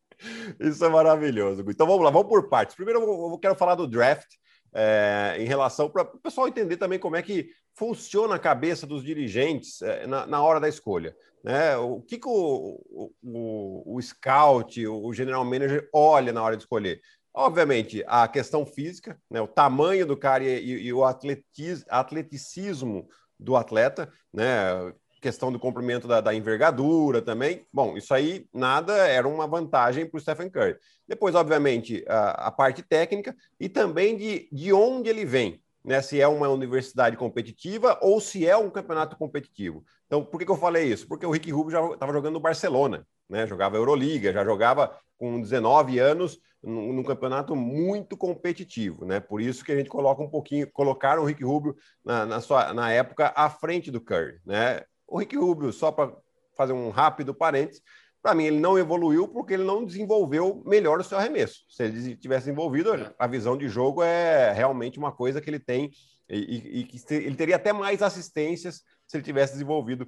Isso 0.61 0.85
é 0.85 0.89
maravilhoso. 0.89 1.65
Então 1.67 1.87
vamos 1.87 2.05
lá, 2.05 2.11
vamos 2.11 2.29
por 2.29 2.49
partes. 2.49 2.77
Primeiro 2.77 3.01
eu 3.01 3.39
quero 3.39 3.55
falar 3.55 3.75
do 3.75 3.87
draft. 3.87 4.35
É, 4.73 5.37
em 5.39 5.45
relação 5.45 5.91
para 5.91 6.03
o 6.03 6.19
pessoal 6.19 6.47
entender 6.47 6.77
também 6.77 6.99
como 6.99 7.17
é 7.17 7.23
que 7.23 7.50
funciona 7.75 8.37
a 8.37 8.39
cabeça 8.39 8.87
dos 8.87 9.03
dirigentes 9.03 9.83
é, 9.83 10.07
na, 10.07 10.27
na, 10.27 10.43
hora 10.43 10.61
da 10.61 10.69
escolha. 10.69 11.17
Né? 11.43 11.77
O 11.77 12.00
que, 12.03 12.19
que 12.19 12.29
o, 12.29 13.11
o, 13.23 13.97
o, 13.97 14.03
scout, 14.03 14.87
o 14.87 15.12
general 15.12 15.45
manager 15.45 15.89
olha 15.93 16.33
na 16.33 16.43
hora 16.43 16.57
de 16.57 16.62
escolher? 16.62 17.00
Obviamente, 17.33 18.05
a 18.07 18.29
questão 18.29 18.67
física, 18.67 19.19
né? 19.31 19.41
o 19.41 19.49
tamanho 19.49 20.07
do 20.07 20.17
cara 20.17 20.45
e, 20.45 20.69
e 20.69 20.93
o 20.93 21.05
atleticismo 21.05 23.09
do 23.39 23.57
atleta, 23.57 24.12
né? 24.33 24.93
Questão 25.21 25.53
do 25.53 25.59
comprimento 25.59 26.09
da, 26.09 26.21
da, 26.21 26.35
envergadura 26.35 27.21
também. 27.21 27.67
Bom, 27.73 27.97
isso 27.97 28.12
aí 28.15 28.47
nada 28.53 28.93
era 29.07 29.29
uma 29.29 29.47
vantagem 29.47 30.07
para 30.07 30.19
o 30.19 30.21
Stephen 30.21 30.50
Curry. 30.50 30.77
Depois, 31.07 31.35
obviamente, 31.35 32.05
a, 32.09 32.49
a, 32.49 32.50
parte 32.50 32.83
técnica 32.83 33.37
e 33.59 33.69
também 33.69 34.17
de, 34.17 34.49
de 34.50 34.73
onde 34.73 35.09
ele 35.09 35.25
vem, 35.25 35.61
né? 35.85 36.00
Se 36.03 36.21
é 36.21 36.27
uma 36.27 36.49
universidade 36.49 37.17
competitiva 37.17 37.99
ou 38.00 38.21
se 38.21 38.47
é 38.47 38.57
um 38.57 38.71
campeonato 38.71 39.17
competitivo. 39.17 39.85
Então, 40.07 40.25
por 40.25 40.39
que, 40.39 40.47
que 40.47 40.50
eu 40.50 40.57
falei 40.57 40.87
isso? 40.91 41.07
Porque 41.07 41.27
o 41.27 41.31
Rick 41.31 41.50
Rubio 41.50 41.73
já 41.73 41.85
estava 41.93 42.12
jogando 42.12 42.35
no 42.35 42.41
Barcelona, 42.41 43.07
né? 43.29 43.47
Jogava 43.47 43.77
Euroliga, 43.77 44.33
já 44.33 44.45
jogava 44.45 44.97
com 45.19 45.41
19 45.41 45.99
anos 45.99 46.41
num, 46.62 47.03
campeonato 47.03 47.57
muito 47.57 48.17
competitivo, 48.17 49.05
né? 49.05 49.21
Por 49.21 49.41
isso 49.41 49.65
que 49.65 49.73
a 49.73 49.77
gente 49.77 49.89
coloca 49.89 50.23
um 50.23 50.29
pouquinho, 50.29 50.71
colocaram 50.71 51.23
o 51.23 51.25
Rick 51.25 51.43
Rubio 51.43 51.77
na, 52.05 52.27
na, 52.27 52.41
sua, 52.41 52.73
na 52.75 52.91
época 52.93 53.33
à 53.35 53.49
frente 53.49 53.91
do 53.91 54.00
Curry, 54.00 54.39
né? 54.45 54.83
O 55.11 55.19
Rick 55.19 55.37
Rubio, 55.37 55.73
só 55.73 55.90
para 55.90 56.12
fazer 56.57 56.73
um 56.73 56.90
rápido 56.90 57.35
parênteses, 57.35 57.83
para 58.23 58.35
mim 58.35 58.45
ele 58.45 58.61
não 58.61 58.79
evoluiu 58.79 59.26
porque 59.26 59.55
ele 59.55 59.64
não 59.64 59.85
desenvolveu 59.85 60.62
melhor 60.64 61.00
o 61.00 61.05
seu 61.05 61.19
arremesso. 61.19 61.64
Se 61.69 61.85
ele 61.85 62.17
tivesse 62.17 62.47
desenvolvido, 62.47 62.95
é. 62.95 63.12
a 63.19 63.26
visão 63.26 63.57
de 63.57 63.69
jogo 63.69 64.02
é 64.02 64.52
realmente 64.52 64.99
uma 64.99 65.11
coisa 65.11 65.40
que 65.40 65.50
ele 65.50 65.59
tem 65.59 65.90
e, 66.29 66.85
que 66.85 67.14
ele 67.14 67.35
teria 67.35 67.57
até 67.57 67.73
mais 67.73 68.02
assistências 68.02 68.83
se 69.07 69.17
ele 69.17 69.25
tivesse 69.25 69.55
desenvolvido 69.55 70.07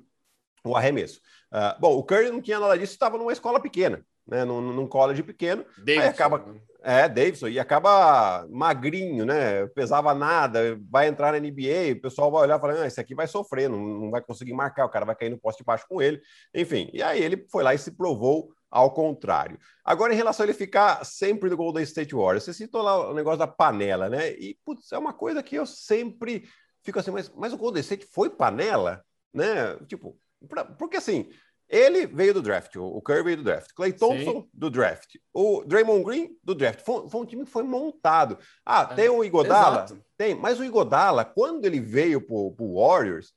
o 0.65 0.77
arremesso. 0.77 1.21
Uh, 1.53 1.81
bom, 1.81 1.97
o 1.97 2.05
Curry 2.05 2.31
não 2.31 2.41
tinha 2.41 2.61
nada 2.61 2.79
disso, 2.79 2.93
estava 2.93 3.19
numa 3.19 3.33
escola 3.33 3.59
pequena, 3.61 4.05
né, 4.27 4.45
num, 4.45 4.61
num 4.61 4.87
college 4.87 5.23
pequeno, 5.23 5.65
Davidson, 5.79 6.01
aí 6.01 6.09
acaba 6.09 6.39
né? 6.39 6.61
É, 6.85 7.09
Davidson, 7.09 7.49
e 7.49 7.61
acaba 7.61 8.47
magrinho, 8.51 9.25
né? 9.25 9.67
Pesava 9.69 10.13
nada, 10.13 10.77
vai 10.91 11.07
entrar 11.07 11.33
na 11.33 11.39
NBA, 11.39 11.93
o 11.97 12.01
pessoal 12.01 12.31
vai 12.31 12.43
olhar 12.43 12.59
e 12.59 12.61
falar: 12.61 12.83
ah, 12.83 12.87
esse 12.87 13.01
aqui 13.01 13.15
vai 13.15 13.27
sofrer, 13.27 13.69
não, 13.69 13.79
não 13.79 14.11
vai 14.11 14.21
conseguir 14.21 14.53
marcar, 14.53 14.85
o 14.85 14.89
cara 14.89 15.05
vai 15.05 15.15
cair 15.15 15.31
no 15.31 15.39
poste 15.39 15.63
baixo 15.63 15.87
com 15.89 16.03
ele. 16.03 16.21
Enfim, 16.53 16.91
e 16.93 17.03
aí 17.03 17.23
ele 17.23 17.47
foi 17.51 17.63
lá 17.63 17.73
e 17.73 17.79
se 17.79 17.93
provou 17.93 18.53
ao 18.69 18.91
contrário. 18.93 19.59
Agora, 19.85 20.13
em 20.13 20.17
relação 20.17 20.45
a 20.45 20.47
ele 20.49 20.55
ficar 20.57 21.05
sempre 21.05 21.51
no 21.51 21.57
Golden 21.57 21.83
State 21.85 22.15
Warriors, 22.15 22.45
você 22.45 22.55
citou 22.55 22.83
lá 22.83 23.11
o 23.11 23.15
negócio 23.15 23.39
da 23.39 23.47
panela, 23.47 24.09
né? 24.09 24.31
E, 24.33 24.59
putz, 24.65 24.91
é 24.91 24.99
uma 24.99 25.13
coisa 25.13 25.43
que 25.43 25.55
eu 25.55 25.67
sempre 25.67 26.45
fico 26.83 26.99
assim, 26.99 27.11
mas, 27.11 27.31
mas 27.37 27.53
o 27.53 27.59
Golden 27.59 27.81
State 27.81 28.09
foi 28.11 28.31
panela, 28.31 29.05
né? 29.33 29.77
Tipo, 29.87 30.19
pra, 30.49 30.65
porque 30.65 30.97
assim, 30.97 31.29
ele 31.73 32.07
veio 32.07 32.35
do 32.35 32.43
draft, 32.43 32.77
o 32.77 33.01
Curry 33.01 33.23
veio 33.23 33.37
do 33.39 33.45
draft, 33.45 33.73
Clay 33.75 33.95
Thompson 33.95 34.43
Sim. 34.43 34.49
do 34.53 34.69
draft, 34.69 35.17
o 35.33 35.65
Draymond 35.65 36.05
Green 36.05 36.37
do 36.45 36.55
draft. 36.55 36.83
Foi, 36.83 37.09
foi, 37.09 37.21
um 37.23 37.25
time 37.25 37.47
que 37.47 37.51
foi 37.51 37.63
montado. 37.63 38.39
Ah, 38.65 38.87
é, 38.91 38.95
tem 38.95 39.09
o 39.09 39.25
Igodala? 39.25 39.85
Exato. 39.85 40.05
Tem, 40.15 40.35
mas 40.35 40.61
o 40.61 40.65
Igodala, 40.65 41.25
quando 41.25 41.65
ele 41.65 41.81
veio 41.81 42.21
para 42.21 42.37
o 42.37 42.75
Warriors, 42.79 43.33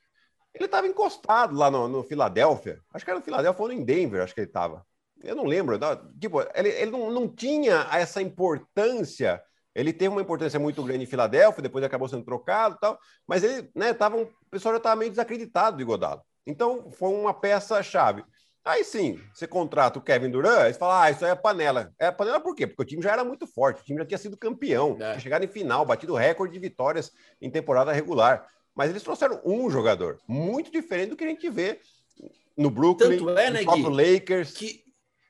ele 0.53 0.65
estava 0.65 0.85
encostado 0.85 1.55
lá 1.55 1.71
no, 1.71 1.87
no 1.87 2.03
Filadélfia. 2.03 2.81
Acho 2.93 3.05
que 3.05 3.11
era 3.11 3.19
no 3.19 3.25
Filadélfia 3.25 3.63
ou 3.63 3.71
em 3.71 3.85
Denver, 3.85 4.21
acho 4.21 4.33
que 4.33 4.41
ele 4.41 4.47
estava. 4.47 4.85
Eu 5.23 5.35
não 5.35 5.45
lembro. 5.45 5.79
Tipo, 6.19 6.41
ele, 6.53 6.69
ele 6.69 6.91
não, 6.91 7.09
não 7.09 7.29
tinha 7.29 7.87
essa 7.93 8.21
importância. 8.21 9.41
Ele 9.73 9.93
teve 9.93 10.09
uma 10.09 10.21
importância 10.21 10.59
muito 10.59 10.83
grande 10.83 11.03
em 11.03 11.07
Filadélfia, 11.07 11.63
depois 11.63 11.85
acabou 11.85 12.09
sendo 12.09 12.25
trocado 12.25 12.75
e 12.75 12.79
tal, 12.79 12.99
mas 13.25 13.43
ele, 13.43 13.69
né, 13.73 13.93
tava, 13.93 14.17
o 14.17 14.29
pessoal 14.49 14.73
já 14.73 14.77
estava 14.77 14.95
meio 14.97 15.11
desacreditado 15.11 15.77
do 15.77 15.81
Igodala. 15.81 16.21
Então, 16.45 16.91
foi 16.91 17.09
uma 17.09 17.33
peça-chave. 17.33 18.23
Aí 18.63 18.83
sim, 18.83 19.19
você 19.31 19.45
contrata 19.45 19.99
o 19.99 20.01
Kevin 20.01 20.31
Durant, 20.31 20.71
e 20.71 20.73
fala, 20.73 21.03
ah, 21.03 21.11
isso 21.11 21.23
aí 21.23 21.31
é 21.31 21.35
panela. 21.35 21.93
É 21.99 22.09
panela 22.09 22.39
por 22.39 22.55
quê? 22.55 22.65
Porque 22.65 22.81
o 22.81 22.85
time 22.85 23.03
já 23.03 23.11
era 23.11 23.23
muito 23.23 23.45
forte, 23.45 23.81
o 23.81 23.85
time 23.85 23.99
já 23.99 24.05
tinha 24.05 24.17
sido 24.17 24.35
campeão, 24.35 24.93
é. 24.99 25.11
tinha 25.11 25.19
chegado 25.19 25.45
em 25.45 25.47
final, 25.47 25.85
batido 25.85 26.15
recorde 26.15 26.53
de 26.53 26.59
vitórias 26.59 27.11
em 27.39 27.49
temporada 27.49 27.91
regular. 27.91 28.47
Mas 28.73 28.89
eles 28.89 29.03
trouxeram 29.03 29.39
um 29.45 29.69
jogador, 29.69 30.19
muito 30.27 30.71
diferente 30.71 31.11
do 31.11 31.15
que 31.15 31.23
a 31.23 31.27
gente 31.27 31.47
vê 31.49 31.79
no 32.57 32.71
Brooklyn, 32.71 33.17
Tanto 33.17 33.29
é, 33.37 33.51
né, 33.51 33.59
no 33.59 33.65
próprio 33.65 33.89
Lakers. 33.89 34.53
Que 34.53 34.84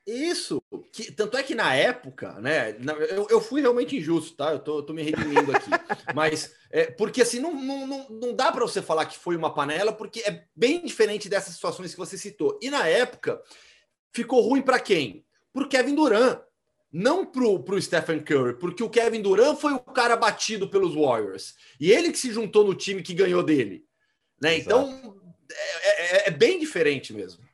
isso, 0.06 0.62
que, 0.92 1.10
tanto 1.10 1.36
é 1.36 1.42
que 1.42 1.54
na 1.54 1.74
época, 1.74 2.40
né? 2.40 2.76
Eu, 3.10 3.26
eu 3.28 3.40
fui 3.40 3.60
realmente 3.60 3.96
injusto, 3.96 4.36
tá? 4.36 4.52
Eu 4.52 4.60
tô, 4.60 4.82
tô 4.82 4.92
me 4.92 5.02
redimindo 5.02 5.50
aqui. 5.50 5.68
Mas, 6.14 6.54
é, 6.70 6.86
porque 6.86 7.22
assim, 7.22 7.40
não, 7.40 7.52
não, 7.52 8.08
não, 8.08 8.32
dá 8.32 8.52
para 8.52 8.60
você 8.60 8.80
falar 8.80 9.06
que 9.06 9.18
foi 9.18 9.34
uma 9.34 9.52
panela, 9.52 9.92
porque 9.92 10.20
é 10.20 10.44
bem 10.54 10.84
diferente 10.84 11.28
dessas 11.28 11.54
situações 11.54 11.92
que 11.92 11.98
você 11.98 12.16
citou. 12.16 12.56
E 12.62 12.70
na 12.70 12.86
época, 12.86 13.42
ficou 14.12 14.40
ruim 14.42 14.62
para 14.62 14.78
quem? 14.78 15.24
Pro 15.52 15.68
Kevin 15.68 15.94
Durant. 15.96 16.40
Não 16.92 17.26
pro, 17.26 17.62
pro 17.64 17.82
Stephen 17.82 18.20
Curry, 18.20 18.58
porque 18.58 18.82
o 18.82 18.88
Kevin 18.88 19.20
Durant 19.20 19.58
foi 19.58 19.72
o 19.72 19.80
cara 19.80 20.16
batido 20.16 20.68
pelos 20.68 20.94
Warriors. 20.94 21.54
E 21.80 21.90
ele 21.90 22.12
que 22.12 22.18
se 22.18 22.32
juntou 22.32 22.64
no 22.64 22.74
time 22.74 23.02
que 23.02 23.12
ganhou 23.12 23.42
dele. 23.42 23.84
Né? 24.40 24.56
Então, 24.56 25.18
é, 25.50 26.26
é, 26.26 26.28
é 26.28 26.30
bem 26.30 26.58
diferente 26.58 27.12
mesmo. 27.12 27.45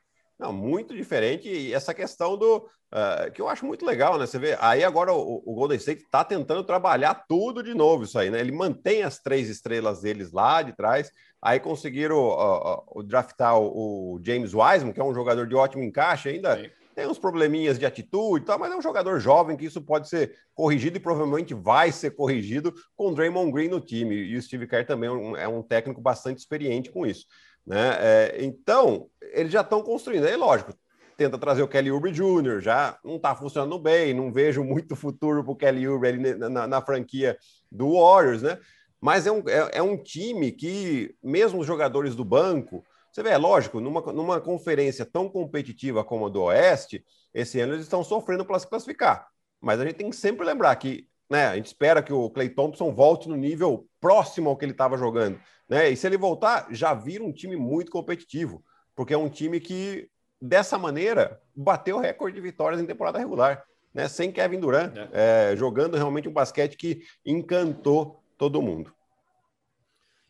Não, 0.43 0.51
muito 0.51 0.93
diferente. 0.93 1.47
E 1.47 1.73
essa 1.73 1.93
questão 1.93 2.37
do. 2.37 2.57
Uh, 2.57 3.31
que 3.31 3.41
eu 3.41 3.47
acho 3.47 3.65
muito 3.65 3.85
legal, 3.85 4.19
né? 4.19 4.27
Você 4.27 4.37
vê, 4.37 4.57
aí 4.59 4.83
agora 4.83 5.13
o, 5.13 5.41
o 5.45 5.55
Golden 5.55 5.77
State 5.77 6.03
está 6.03 6.23
tentando 6.23 6.63
trabalhar 6.65 7.25
tudo 7.27 7.63
de 7.63 7.73
novo, 7.73 8.03
isso 8.03 8.19
aí, 8.19 8.29
né? 8.29 8.41
Ele 8.41 8.51
mantém 8.51 9.03
as 9.03 9.19
três 9.19 9.49
estrelas 9.49 10.01
deles 10.01 10.33
lá 10.33 10.61
de 10.61 10.75
trás. 10.75 11.09
Aí 11.41 11.61
conseguiram 11.61 12.17
uh, 12.17 12.83
uh, 12.93 13.03
draftar 13.03 13.57
o, 13.57 14.15
o, 14.15 14.21
James 14.21 14.53
Wiseman, 14.53 14.91
que 14.91 14.99
é 14.99 15.03
um 15.03 15.13
jogador 15.13 15.47
de 15.47 15.55
ótimo 15.55 15.81
encaixe 15.81 16.27
ainda. 16.27 16.57
Sim. 16.57 16.69
Tem 16.93 17.07
uns 17.07 17.17
probleminhas 17.17 17.79
de 17.79 17.85
atitude 17.85 18.43
e 18.43 18.45
tal, 18.45 18.59
mas 18.59 18.71
é 18.71 18.75
um 18.75 18.81
jogador 18.81 19.19
jovem 19.19 19.57
que 19.57 19.65
isso 19.65 19.81
pode 19.81 20.09
ser 20.09 20.35
corrigido 20.53 20.97
e 20.97 20.99
provavelmente 20.99 21.53
vai 21.53 21.91
ser 21.91 22.11
corrigido 22.11 22.71
com 22.95 23.07
o 23.07 23.15
Draymond 23.15 23.51
Green 23.51 23.69
no 23.69 23.79
time. 23.79 24.13
E 24.13 24.37
o 24.37 24.41
Steve 24.41 24.67
Kerr 24.67 24.85
também 24.85 25.09
é 25.09 25.13
um, 25.13 25.37
é 25.37 25.47
um 25.47 25.63
técnico 25.63 26.01
bastante 26.01 26.39
experiente 26.39 26.91
com 26.91 27.05
isso. 27.05 27.25
Né? 27.65 27.97
É, 27.99 28.37
então, 28.43 29.07
eles 29.31 29.51
já 29.51 29.61
estão 29.61 29.81
construindo. 29.81 30.25
Aí, 30.25 30.35
lógico, 30.35 30.73
tenta 31.17 31.37
trazer 31.37 31.63
o 31.63 31.67
Kelly 31.67 31.91
Oubre 31.91 32.11
Jr., 32.11 32.59
já 32.59 32.97
não 33.03 33.15
está 33.15 33.35
funcionando 33.35 33.79
bem, 33.79 34.13
não 34.13 34.31
vejo 34.31 34.63
muito 34.63 34.95
futuro 34.95 35.43
para 35.43 35.51
o 35.51 35.55
Kelly 35.55 35.87
Oubre 35.87 36.09
ali 36.09 36.35
na, 36.35 36.49
na, 36.49 36.67
na, 36.67 36.81
franquia 36.81 37.37
do 37.71 37.93
Warriors, 37.93 38.41
né? 38.41 38.59
Mas 38.99 39.27
é 39.27 39.31
um, 39.31 39.43
é, 39.47 39.69
é, 39.73 39.81
um 39.81 39.97
time 39.97 40.51
que, 40.51 41.13
mesmo 41.21 41.59
os 41.59 41.67
jogadores 41.67 42.15
do 42.15 42.23
banco, 42.23 42.83
você 43.11 43.21
vê, 43.21 43.29
é 43.29 43.37
lógico, 43.37 43.79
numa, 43.79 44.01
numa 44.13 44.41
conferência 44.41 45.05
tão 45.05 45.29
competitiva 45.29 46.03
como 46.03 46.27
a 46.27 46.29
do 46.29 46.43
Oeste, 46.43 47.03
esse 47.33 47.59
ano 47.59 47.73
eles 47.73 47.83
estão 47.83 48.03
sofrendo 48.03 48.45
para 48.45 48.57
se 48.59 48.67
classificar. 48.67 49.27
Mas 49.61 49.79
a 49.79 49.85
gente 49.85 49.95
tem 49.95 50.09
que 50.09 50.15
sempre 50.15 50.45
lembrar 50.45 50.75
que 50.77 51.07
né, 51.29 51.47
a 51.47 51.55
gente 51.55 51.67
espera 51.67 52.01
que 52.01 52.13
o 52.13 52.29
Clay 52.29 52.49
Thompson 52.49 52.93
volte 52.93 53.27
no 53.27 53.35
nível 53.35 53.87
próximo 53.99 54.49
ao 54.49 54.57
que 54.57 54.65
ele 54.65 54.71
estava 54.71 54.97
jogando. 54.97 55.39
Né? 55.67 55.89
E 55.89 55.95
se 55.95 56.05
ele 56.07 56.17
voltar, 56.17 56.67
já 56.71 56.93
vira 56.93 57.23
um 57.23 57.31
time 57.31 57.55
muito 57.55 57.91
competitivo, 57.91 58.63
porque 58.95 59.13
é 59.13 59.17
um 59.17 59.29
time 59.29 59.59
que, 59.59 60.09
dessa 60.41 60.77
maneira, 60.77 61.41
bateu 61.55 61.97
o 61.97 61.99
recorde 61.99 62.35
de 62.35 62.41
vitórias 62.41 62.81
em 62.81 62.85
temporada 62.85 63.19
regular, 63.19 63.63
né? 63.93 64.07
sem 64.07 64.31
Kevin 64.31 64.59
Durant, 64.59 64.95
é. 64.95 65.51
É, 65.51 65.55
jogando 65.55 65.95
realmente 65.95 66.27
um 66.27 66.33
basquete 66.33 66.77
que 66.77 67.01
encantou 67.25 68.23
todo 68.37 68.61
mundo. 68.61 68.93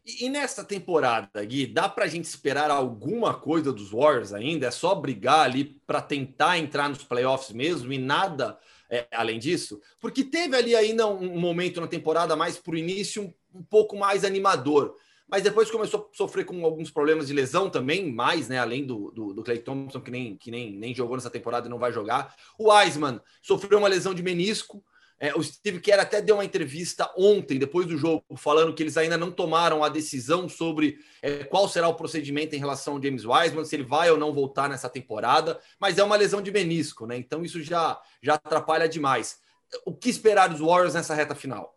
E, 0.06 0.26
e 0.26 0.30
nesta 0.30 0.64
temporada, 0.64 1.44
Gui, 1.44 1.66
dá 1.66 1.88
para 1.88 2.06
a 2.06 2.08
gente 2.08 2.26
esperar 2.26 2.70
alguma 2.70 3.34
coisa 3.34 3.72
dos 3.72 3.92
Warriors 3.92 4.34
ainda? 4.34 4.68
É 4.68 4.72
só 4.72 4.94
brigar 4.94 5.40
ali 5.40 5.82
para 5.88 6.02
tentar 6.02 6.58
entrar 6.58 6.90
nos 6.90 7.04
playoffs 7.04 7.52
mesmo 7.52 7.92
e 7.92 7.98
nada 7.98 8.58
é, 8.90 9.08
além 9.12 9.40
disso? 9.40 9.82
Porque 10.00 10.24
teve 10.24 10.56
ali 10.56 10.76
ainda 10.76 11.08
um, 11.08 11.36
um 11.36 11.40
momento 11.40 11.82
na 11.82 11.88
temporada 11.88 12.36
mais 12.36 12.58
para 12.58 12.74
o 12.76 12.78
início 12.78 13.24
um, 13.24 13.60
um 13.60 13.64
pouco 13.64 13.98
mais 13.98 14.24
animador 14.24 14.96
mas 15.28 15.44
depois 15.44 15.72
começou 15.72 16.10
a 16.12 16.16
sofrer 16.16 16.46
com 16.46 16.64
alguns 16.66 16.92
problemas 16.92 17.28
de 17.28 17.34
lesão 17.34 17.70
também, 17.70 18.12
mais, 18.12 18.48
né? 18.48 18.60
Além 18.60 18.86
do, 18.86 19.12
do, 19.12 19.34
do 19.34 19.44
Clay 19.44 19.60
Thompson, 19.60 20.02
que, 20.02 20.12
nem, 20.12 20.38
que 20.38 20.52
nem, 20.52 20.72
nem 20.72 20.94
jogou 20.94 21.16
nessa 21.16 21.30
temporada 21.30 21.68
e 21.68 21.70
não 21.70 21.80
vai 21.80 21.92
jogar. 21.92 22.36
O 22.58 22.72
Wiseman 22.72 23.20
sofreu 23.42 23.80
uma 23.80 23.88
lesão 23.88 24.14
de 24.14 24.22
menisco. 24.22 24.84
É, 25.20 25.34
o 25.34 25.42
Steve 25.42 25.80
Kerr 25.80 26.02
até 26.02 26.22
deu 26.22 26.36
uma 26.36 26.44
entrevista 26.44 27.10
ontem, 27.18 27.58
depois 27.58 27.88
do 27.88 27.98
jogo, 27.98 28.26
falando 28.36 28.74
que 28.74 28.84
eles 28.84 28.98
ainda 28.98 29.18
não 29.18 29.32
tomaram 29.32 29.82
a 29.82 29.88
decisão 29.88 30.50
sobre 30.50 30.98
é, 31.22 31.46
qual 31.46 31.70
será 31.70 31.88
o 31.88 31.96
procedimento 31.96 32.56
em 32.56 32.60
relação 32.60 32.96
ao 32.96 33.02
James 33.02 33.24
Wiseman, 33.24 33.64
se 33.64 33.76
ele 33.76 33.84
vai 33.86 34.12
ou 34.12 34.18
não 34.18 34.34
voltar 34.34 34.68
nessa 34.68 34.90
temporada, 34.90 35.60
mas 35.80 35.98
é 35.98 36.04
uma 36.04 36.18
lesão 36.18 36.42
de 36.42 36.52
menisco, 36.52 37.06
né? 37.06 37.16
Então 37.16 37.44
isso 37.44 37.64
já, 37.64 38.00
já 38.22 38.34
atrapalha 38.34 38.90
demais. 38.90 39.40
o 39.86 39.94
que 39.96 40.10
esperar 40.10 40.50
dos 40.50 40.60
Warriors 40.60 40.94
nessa 40.94 41.16
reta 41.16 41.34
final? 41.34 41.74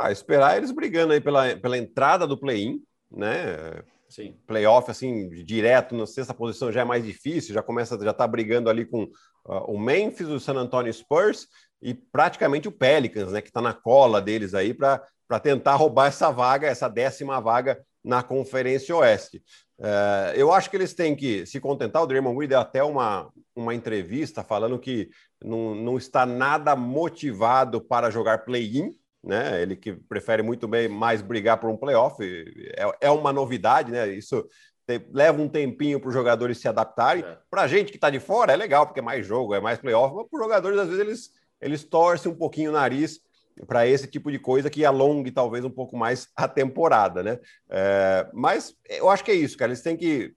Ah, 0.00 0.10
esperar 0.10 0.56
eles 0.56 0.70
brigando 0.70 1.12
aí 1.12 1.20
pela, 1.20 1.54
pela 1.56 1.76
entrada 1.76 2.26
do 2.26 2.38
play-in, 2.38 2.82
né? 3.10 3.82
Sim. 4.08 4.34
Playoff 4.46 4.90
assim, 4.90 5.28
direto 5.44 5.94
na 5.94 6.06
sexta 6.06 6.34
posição 6.34 6.72
já 6.72 6.80
é 6.80 6.84
mais 6.84 7.04
difícil, 7.04 7.54
já 7.54 7.62
começa, 7.62 7.98
já 8.02 8.12
tá 8.12 8.26
brigando 8.26 8.68
ali 8.68 8.84
com 8.84 9.04
uh, 9.04 9.70
o 9.70 9.78
Memphis, 9.78 10.26
o 10.26 10.40
San 10.40 10.54
Antonio 10.54 10.92
Spurs 10.92 11.46
e 11.80 11.94
praticamente 11.94 12.66
o 12.66 12.72
Pelicans, 12.72 13.30
né? 13.30 13.40
Que 13.40 13.48
está 13.48 13.60
na 13.60 13.72
cola 13.72 14.20
deles 14.20 14.54
aí 14.54 14.74
para 14.74 15.00
tentar 15.42 15.76
roubar 15.76 16.06
essa 16.06 16.30
vaga, 16.30 16.66
essa 16.66 16.88
décima 16.88 17.40
vaga 17.40 17.80
na 18.02 18.22
Conferência 18.22 18.96
Oeste. 18.96 19.42
Uh, 19.78 20.34
eu 20.34 20.52
acho 20.52 20.68
que 20.68 20.76
eles 20.76 20.92
têm 20.92 21.14
que 21.14 21.46
se 21.46 21.60
contentar. 21.60 22.02
O 22.02 22.06
Draymond 22.06 22.36
Green 22.36 22.48
deu 22.48 22.58
até 22.58 22.82
uma, 22.82 23.30
uma 23.54 23.74
entrevista 23.74 24.42
falando 24.42 24.78
que 24.78 25.08
não, 25.42 25.74
não 25.74 25.96
está 25.96 26.26
nada 26.26 26.74
motivado 26.74 27.80
para 27.80 28.10
jogar 28.10 28.44
play-in, 28.44 28.94
né? 29.22 29.60
Ele 29.62 29.76
que 29.76 29.92
prefere 29.92 30.42
muito 30.42 30.66
bem 30.66 30.88
mais 30.88 31.22
brigar 31.22 31.58
por 31.58 31.70
um 31.70 31.76
playoff, 31.76 32.22
é, 32.22 33.08
é 33.08 33.10
uma 33.10 33.32
novidade, 33.32 33.92
né? 33.92 34.08
Isso 34.08 34.46
te, 34.86 35.06
leva 35.12 35.40
um 35.40 35.48
tempinho 35.48 36.00
para 36.00 36.08
os 36.08 36.14
jogadores 36.14 36.58
se 36.58 36.68
adaptarem. 36.68 37.22
É. 37.22 37.38
Para 37.50 37.62
a 37.62 37.68
gente 37.68 37.90
que 37.90 37.96
está 37.96 38.10
de 38.10 38.20
fora 38.20 38.52
é 38.52 38.56
legal, 38.56 38.86
porque 38.86 39.00
é 39.00 39.02
mais 39.02 39.26
jogo, 39.26 39.54
é 39.54 39.60
mais 39.60 39.78
playoff, 39.78 40.14
mas 40.14 40.26
para 40.28 40.38
os 40.38 40.42
jogadores, 40.42 40.78
às 40.78 40.88
vezes, 40.88 41.00
eles, 41.00 41.30
eles 41.60 41.84
torcem 41.84 42.32
um 42.32 42.36
pouquinho 42.36 42.70
o 42.70 42.74
nariz 42.74 43.20
para 43.66 43.86
esse 43.86 44.06
tipo 44.06 44.30
de 44.30 44.38
coisa 44.38 44.70
que 44.70 44.84
alongue 44.84 45.30
talvez 45.30 45.64
um 45.64 45.70
pouco 45.70 45.96
mais 45.96 46.28
a 46.34 46.48
temporada, 46.48 47.22
né? 47.22 47.38
É, 47.68 48.26
mas 48.32 48.74
eu 48.88 49.08
acho 49.10 49.24
que 49.24 49.30
é 49.30 49.34
isso, 49.34 49.56
cara. 49.56 49.70
Eles 49.70 49.82
têm 49.82 49.96
que 49.96 50.34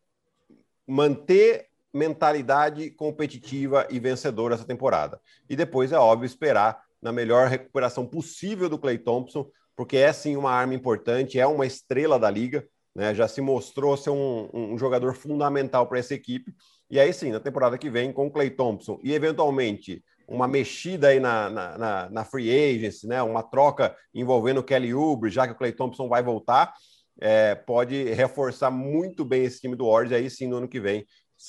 manter 0.85 1.67
mentalidade 1.93 2.89
competitiva 2.89 3.87
e 3.89 3.99
vencedora 3.99 4.55
essa 4.55 4.65
temporada. 4.65 5.21
E 5.47 5.55
depois, 5.55 5.91
é 5.91 5.97
óbvio, 5.97 6.25
esperar 6.25 6.82
na 7.03 7.11
melhor 7.11 7.47
recuperação 7.47 8.07
possível 8.07 8.69
do 8.69 8.79
Clay 8.79 8.97
Thompson, 8.97 9.45
porque 9.75 9.97
é 9.97 10.13
sim 10.13 10.37
uma 10.37 10.51
arma 10.51 10.73
importante, 10.73 11.39
é 11.39 11.45
uma 11.45 11.65
estrela 11.65 12.17
da 12.17 12.29
liga, 12.29 12.65
né? 12.95 13.13
Já 13.13 13.27
se 13.27 13.41
mostrou 13.41 13.97
ser 13.97 14.11
um, 14.11 14.49
um 14.53 14.77
jogador 14.77 15.13
fundamental 15.13 15.85
para 15.87 15.99
essa 15.99 16.13
equipe. 16.13 16.53
E 16.89 16.99
aí 16.99 17.11
sim, 17.11 17.31
na 17.31 17.39
temporada 17.39 17.77
que 17.77 17.89
vem, 17.89 18.13
com 18.13 18.27
o 18.27 18.31
Clay 18.31 18.49
Thompson 18.49 18.99
e 19.03 19.13
eventualmente 19.13 20.03
uma 20.27 20.47
mexida 20.47 21.09
aí 21.09 21.19
na, 21.19 21.49
na, 21.49 21.77
na, 21.77 22.09
na 22.09 22.23
free 22.23 22.49
agency, 22.49 23.05
né? 23.05 23.21
Uma 23.21 23.43
troca 23.43 23.95
envolvendo 24.13 24.59
o 24.59 24.63
Kelly 24.63 24.93
Oubre, 24.93 25.29
já 25.29 25.45
que 25.45 25.53
o 25.53 25.57
Clay 25.57 25.73
Thompson 25.73 26.07
vai 26.07 26.23
voltar, 26.23 26.73
é, 27.19 27.53
pode 27.53 28.11
reforçar 28.13 28.71
muito 28.71 29.25
bem 29.25 29.43
esse 29.43 29.59
time 29.59 29.75
do 29.75 29.87
Warriors 29.87 30.13
aí 30.13 30.29
sim 30.29 30.47
no 30.47 30.57
ano 30.57 30.69
que 30.69 30.79
vem 30.79 31.05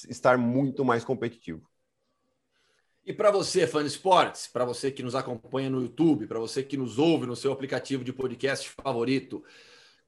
estar 0.09 0.37
muito 0.37 0.85
mais 0.85 1.05
competitivo. 1.05 1.63
E 3.07 3.13
para 3.13 3.31
você, 3.31 3.67
fã 3.67 3.83
de 3.83 3.89
esportes, 3.89 4.47
para 4.47 4.65
você 4.65 4.91
que 4.91 5.03
nos 5.03 5.15
acompanha 5.15 5.69
no 5.69 5.83
YouTube, 5.83 6.27
para 6.27 6.39
você 6.39 6.63
que 6.63 6.75
nos 6.75 6.99
ouve 6.99 7.27
no 7.27 7.37
seu 7.37 7.53
aplicativo 7.53 8.03
de 8.03 8.15
podcast 8.15 8.71
favorito, 8.83 9.45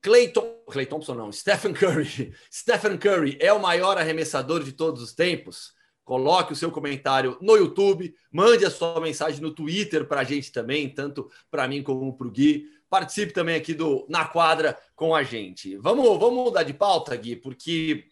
Clayton, 0.01 0.63
Clay 0.71 0.87
Thompson 0.87 1.15
não, 1.15 1.31
Stephen 1.31 1.75
Curry. 1.75 2.33
Stephen 2.51 2.97
Curry 2.97 3.37
é 3.39 3.53
o 3.53 3.61
maior 3.61 3.99
arremessador 3.99 4.65
de 4.65 4.73
todos 4.73 5.03
os 5.03 5.13
tempos? 5.13 5.75
Coloque 6.05 6.55
o 6.55 6.57
seu 6.57 6.71
comentário 6.71 7.37
no 7.43 7.55
YouTube, 7.55 8.15
mande 8.33 8.65
a 8.65 8.71
sua 8.71 8.99
mensagem 8.99 9.43
no 9.43 9.51
Twitter 9.51 10.07
para 10.07 10.23
a 10.23 10.25
gente 10.25 10.51
também, 10.51 10.89
tanto 10.89 11.31
para 11.51 11.69
mim 11.69 11.83
como 11.83 12.17
para 12.17 12.29
o 12.29 12.31
Gui. 12.31 12.65
Participe 12.89 13.33
também 13.35 13.57
aqui 13.57 13.75
do 13.75 14.07
Na 14.09 14.25
Quadra 14.25 14.79
com 14.95 15.15
a 15.15 15.23
gente. 15.23 15.77
Vamos, 15.79 16.19
vamos 16.19 16.45
mudar 16.45 16.63
de 16.63 16.73
pauta, 16.73 17.15
Gui, 17.15 17.37
porque 17.37 18.07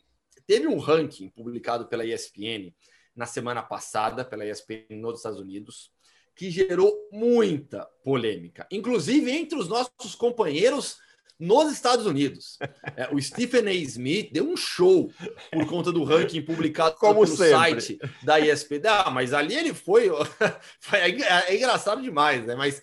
teve 0.46 0.66
um 0.66 0.78
ranking 0.78 1.30
publicado 1.30 1.86
pela 1.86 2.04
ESPN 2.04 2.74
na 3.14 3.26
semana 3.26 3.62
passada 3.62 4.24
pela 4.24 4.44
ESPN 4.44 4.86
nos 4.90 5.18
Estados 5.18 5.40
Unidos, 5.40 5.90
que 6.34 6.50
gerou 6.50 7.08
muita 7.12 7.86
polêmica, 8.02 8.66
inclusive 8.70 9.30
entre 9.30 9.58
os 9.58 9.68
nossos 9.68 10.14
companheiros 10.16 10.98
nos 11.38 11.72
Estados 11.72 12.06
Unidos. 12.06 12.58
É, 12.96 13.12
o 13.12 13.20
Stephen 13.20 13.66
A. 13.66 13.72
Smith 13.72 14.32
deu 14.32 14.48
um 14.48 14.56
show 14.56 15.12
por 15.50 15.66
conta 15.66 15.90
do 15.90 16.04
ranking 16.04 16.40
publicado 16.42 16.94
Como 16.94 17.22
no 17.22 17.26
sempre. 17.26 17.50
site 17.50 17.98
da 18.22 18.38
ESPN. 18.38 18.82
Ah, 18.86 19.10
mas 19.10 19.32
ali 19.34 19.52
ele 19.56 19.74
foi, 19.74 20.08
foi 20.78 20.98
é, 21.00 21.50
é 21.50 21.56
engraçado 21.56 22.00
demais, 22.00 22.46
né? 22.46 22.54
Mas 22.54 22.80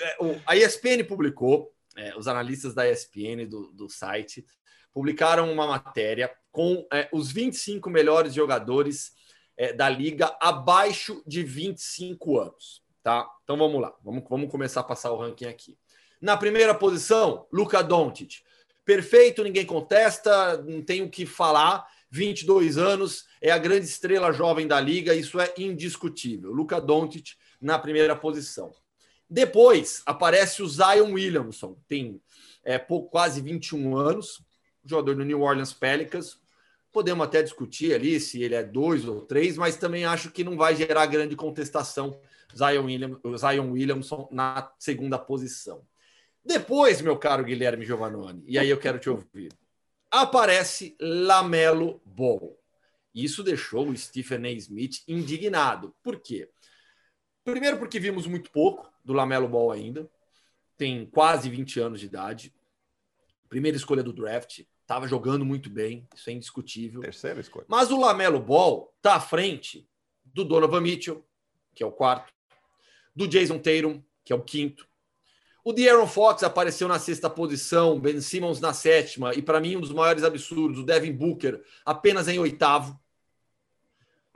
é, 0.00 0.16
a 0.46 0.56
ESPN 0.56 1.02
publicou, 1.08 1.72
é, 1.96 2.16
os 2.16 2.28
analistas 2.28 2.72
da 2.72 2.88
ESPN 2.88 3.48
do, 3.48 3.72
do 3.72 3.88
site 3.88 4.46
publicaram 4.92 5.52
uma 5.52 5.66
matéria 5.66 6.30
com 6.52 6.86
é, 6.92 7.08
os 7.12 7.32
25 7.32 7.90
melhores 7.90 8.32
jogadores 8.32 9.12
é, 9.58 9.72
da 9.72 9.88
liga 9.88 10.34
abaixo 10.40 11.20
de 11.26 11.42
25 11.42 12.38
anos. 12.38 12.80
Tá? 13.02 13.28
Então 13.42 13.56
vamos 13.58 13.80
lá, 13.80 13.92
vamos, 14.04 14.22
vamos 14.30 14.50
começar 14.50 14.80
a 14.80 14.84
passar 14.84 15.10
o 15.10 15.16
ranking 15.16 15.46
aqui. 15.46 15.76
Na 16.20 16.36
primeira 16.36 16.74
posição, 16.74 17.46
Luca 17.52 17.82
Doncic. 17.82 18.42
Perfeito, 18.84 19.42
ninguém 19.42 19.66
contesta, 19.66 20.56
não 20.62 20.80
tem 20.80 21.02
o 21.02 21.10
que 21.10 21.26
falar. 21.26 21.86
22 22.10 22.78
anos, 22.78 23.26
é 23.42 23.50
a 23.50 23.58
grande 23.58 23.84
estrela 23.84 24.32
jovem 24.32 24.66
da 24.66 24.80
liga, 24.80 25.14
isso 25.14 25.38
é 25.38 25.52
indiscutível. 25.58 26.50
Luca 26.52 26.80
Doncic 26.80 27.36
na 27.60 27.78
primeira 27.78 28.16
posição. 28.16 28.72
Depois 29.28 30.02
aparece 30.06 30.62
o 30.62 30.68
Zion 30.68 31.12
Williamson, 31.12 31.76
tem 31.86 32.22
é, 32.64 32.78
pouco, 32.78 33.10
quase 33.10 33.42
21 33.42 33.94
anos, 33.94 34.40
jogador 34.82 35.16
do 35.16 35.24
New 35.24 35.42
Orleans 35.42 35.74
Pelicans, 35.74 36.37
Podemos 36.92 37.26
até 37.26 37.42
discutir 37.42 37.94
ali 37.94 38.18
se 38.18 38.42
ele 38.42 38.54
é 38.54 38.62
dois 38.62 39.06
ou 39.06 39.20
três, 39.20 39.56
mas 39.56 39.76
também 39.76 40.04
acho 40.04 40.30
que 40.30 40.42
não 40.42 40.56
vai 40.56 40.74
gerar 40.74 41.06
grande 41.06 41.36
contestação 41.36 42.18
Zion, 42.56 42.84
William, 42.84 43.20
Zion 43.36 43.70
Williamson 43.70 44.28
na 44.32 44.72
segunda 44.78 45.18
posição. 45.18 45.86
Depois, 46.44 47.02
meu 47.02 47.18
caro 47.18 47.44
Guilherme 47.44 47.84
Giovannoni, 47.84 48.42
e 48.46 48.58
aí 48.58 48.70
eu 48.70 48.78
quero 48.78 48.98
te 48.98 49.10
ouvir, 49.10 49.52
aparece 50.10 50.96
Lamelo 51.00 52.00
Ball. 52.04 52.58
Isso 53.14 53.42
deixou 53.42 53.88
o 53.88 53.96
Stephen 53.96 54.46
A. 54.46 54.50
Smith 54.52 55.02
indignado. 55.06 55.94
Por 56.02 56.20
quê? 56.20 56.48
Primeiro, 57.44 57.78
porque 57.78 57.98
vimos 57.98 58.26
muito 58.26 58.50
pouco 58.50 58.90
do 59.04 59.12
Lamelo 59.12 59.48
Ball 59.48 59.72
ainda. 59.72 60.08
Tem 60.76 61.06
quase 61.06 61.50
20 61.50 61.80
anos 61.80 62.00
de 62.00 62.06
idade. 62.06 62.54
Primeira 63.48 63.76
escolha 63.76 64.02
do 64.02 64.12
draft 64.12 64.62
estava 64.88 65.06
jogando 65.06 65.44
muito 65.44 65.68
bem, 65.68 66.08
isso 66.16 66.30
é 66.30 66.32
indiscutível. 66.32 67.02
Terceira 67.02 67.38
escolha. 67.38 67.66
Mas 67.68 67.90
o 67.90 68.00
Lamelo 68.00 68.40
Ball 68.40 68.90
está 68.96 69.16
à 69.16 69.20
frente 69.20 69.86
do 70.24 70.42
Donovan 70.42 70.80
Mitchell, 70.80 71.22
que 71.74 71.82
é 71.82 71.86
o 71.86 71.92
quarto, 71.92 72.32
do 73.14 73.28
Jason 73.28 73.58
Tatum, 73.58 74.02
que 74.24 74.32
é 74.32 74.36
o 74.36 74.40
quinto. 74.40 74.88
O 75.62 75.74
De'Aaron 75.74 76.06
Fox 76.06 76.42
apareceu 76.42 76.88
na 76.88 76.98
sexta 76.98 77.28
posição, 77.28 78.00
Ben 78.00 78.18
Simmons 78.22 78.60
na 78.60 78.72
sétima, 78.72 79.34
e 79.34 79.42
para 79.42 79.60
mim 79.60 79.76
um 79.76 79.82
dos 79.82 79.92
maiores 79.92 80.24
absurdos, 80.24 80.78
o 80.78 80.86
Devin 80.86 81.12
Booker 81.12 81.62
apenas 81.84 82.26
em 82.26 82.38
oitavo. 82.38 82.98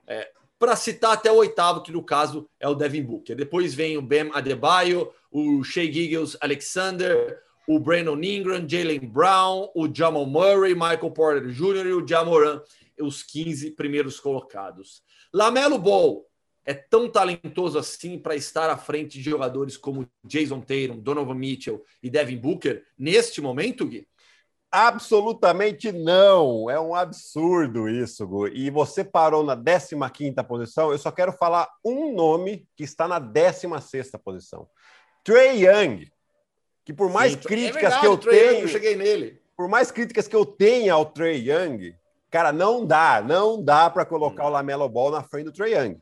É, 0.07 0.33
para 0.59 0.77
citar 0.77 1.13
até 1.13 1.33
o 1.33 1.37
oitavo, 1.37 1.83
que 1.83 1.91
no 1.91 2.05
caso 2.05 2.47
é 2.61 2.69
o 2.69 2.75
Devin 2.75 3.03
Booker. 3.03 3.35
Depois 3.35 3.73
vem 3.73 3.97
o 3.97 4.03
Ben 4.03 4.31
Adebayo, 4.35 5.11
o 5.31 5.65
Shea 5.65 5.91
Giggles 5.91 6.37
Alexander, 6.43 7.43
o 7.67 7.79
Brandon 7.79 8.21
Ingram, 8.23 8.69
Jalen 8.69 9.01
Brown, 9.01 9.71
o 9.75 9.89
Jamal 9.93 10.27
Murray, 10.27 10.75
Michael 10.75 11.11
Porter 11.11 11.49
Jr. 11.49 11.87
e 11.87 11.93
o 11.93 12.07
Jamoran, 12.07 12.61
os 13.01 13.23
15 13.23 13.73
primeiros 13.73 14.19
colocados. 14.21 15.03
Lamelo 15.33 15.79
Ball 15.79 16.27
é 16.65 16.75
tão 16.75 17.09
talentoso 17.11 17.79
assim 17.79 18.19
para 18.19 18.37
estar 18.37 18.71
à 18.71 18.77
frente 18.77 19.19
de 19.19 19.31
jogadores 19.31 19.77
como 19.77 20.09
Jason 20.25 20.61
Tatum, 20.61 20.99
Donovan 20.99 21.35
Mitchell 21.35 21.83
e 22.03 22.09
Devin 22.09 22.37
Booker 22.37 22.85
neste 22.99 23.41
momento, 23.41 23.87
Gui? 23.87 24.07
Absolutamente 24.71 25.93
não. 25.93 26.71
É 26.71 26.81
um 26.81 26.95
absurdo 26.95 27.91
isso, 27.91 28.27
Gu. 28.27 28.49
E 28.49 28.71
você 28.71 29.05
parou 29.05 29.45
na 29.45 29.55
15 29.55 30.35
posição. 30.49 30.91
Eu 30.91 30.99
só 30.99 31.11
quero 31.11 31.33
falar 31.33 31.69
um 31.85 32.15
nome 32.15 32.67
que 32.75 32.85
está 32.85 33.07
na 33.07 33.19
16 33.19 34.13
posição. 34.25 34.67
Trey 35.23 35.67
Young 35.67 36.11
que 36.85 36.93
por 36.93 37.11
mais 37.11 37.33
Sim, 37.33 37.39
é 37.39 37.43
críticas 37.43 37.77
é 37.77 37.81
verdade, 37.81 38.01
que 38.01 38.07
eu 38.07 38.17
tenho, 38.17 38.61
eu 38.61 38.69
cheguei 38.69 38.97
nele. 38.97 39.41
Por 39.57 39.69
mais 39.69 39.91
críticas 39.91 40.27
que 40.27 40.35
eu 40.35 40.45
tenha 40.45 40.95
ao 40.95 41.07
Trey 41.07 41.51
Young, 41.51 41.95
cara, 42.31 42.53
não 42.53 42.85
dá, 42.85 43.23
não 43.25 43.63
dá 43.63 43.89
para 43.89 44.05
colocar 44.05 44.45
hum. 44.45 44.49
o 44.49 44.51
Lamelo 44.51 44.89
Ball 44.89 45.11
na 45.11 45.23
frente 45.23 45.45
do 45.45 45.53
Trey 45.53 45.75
Young. 45.75 45.99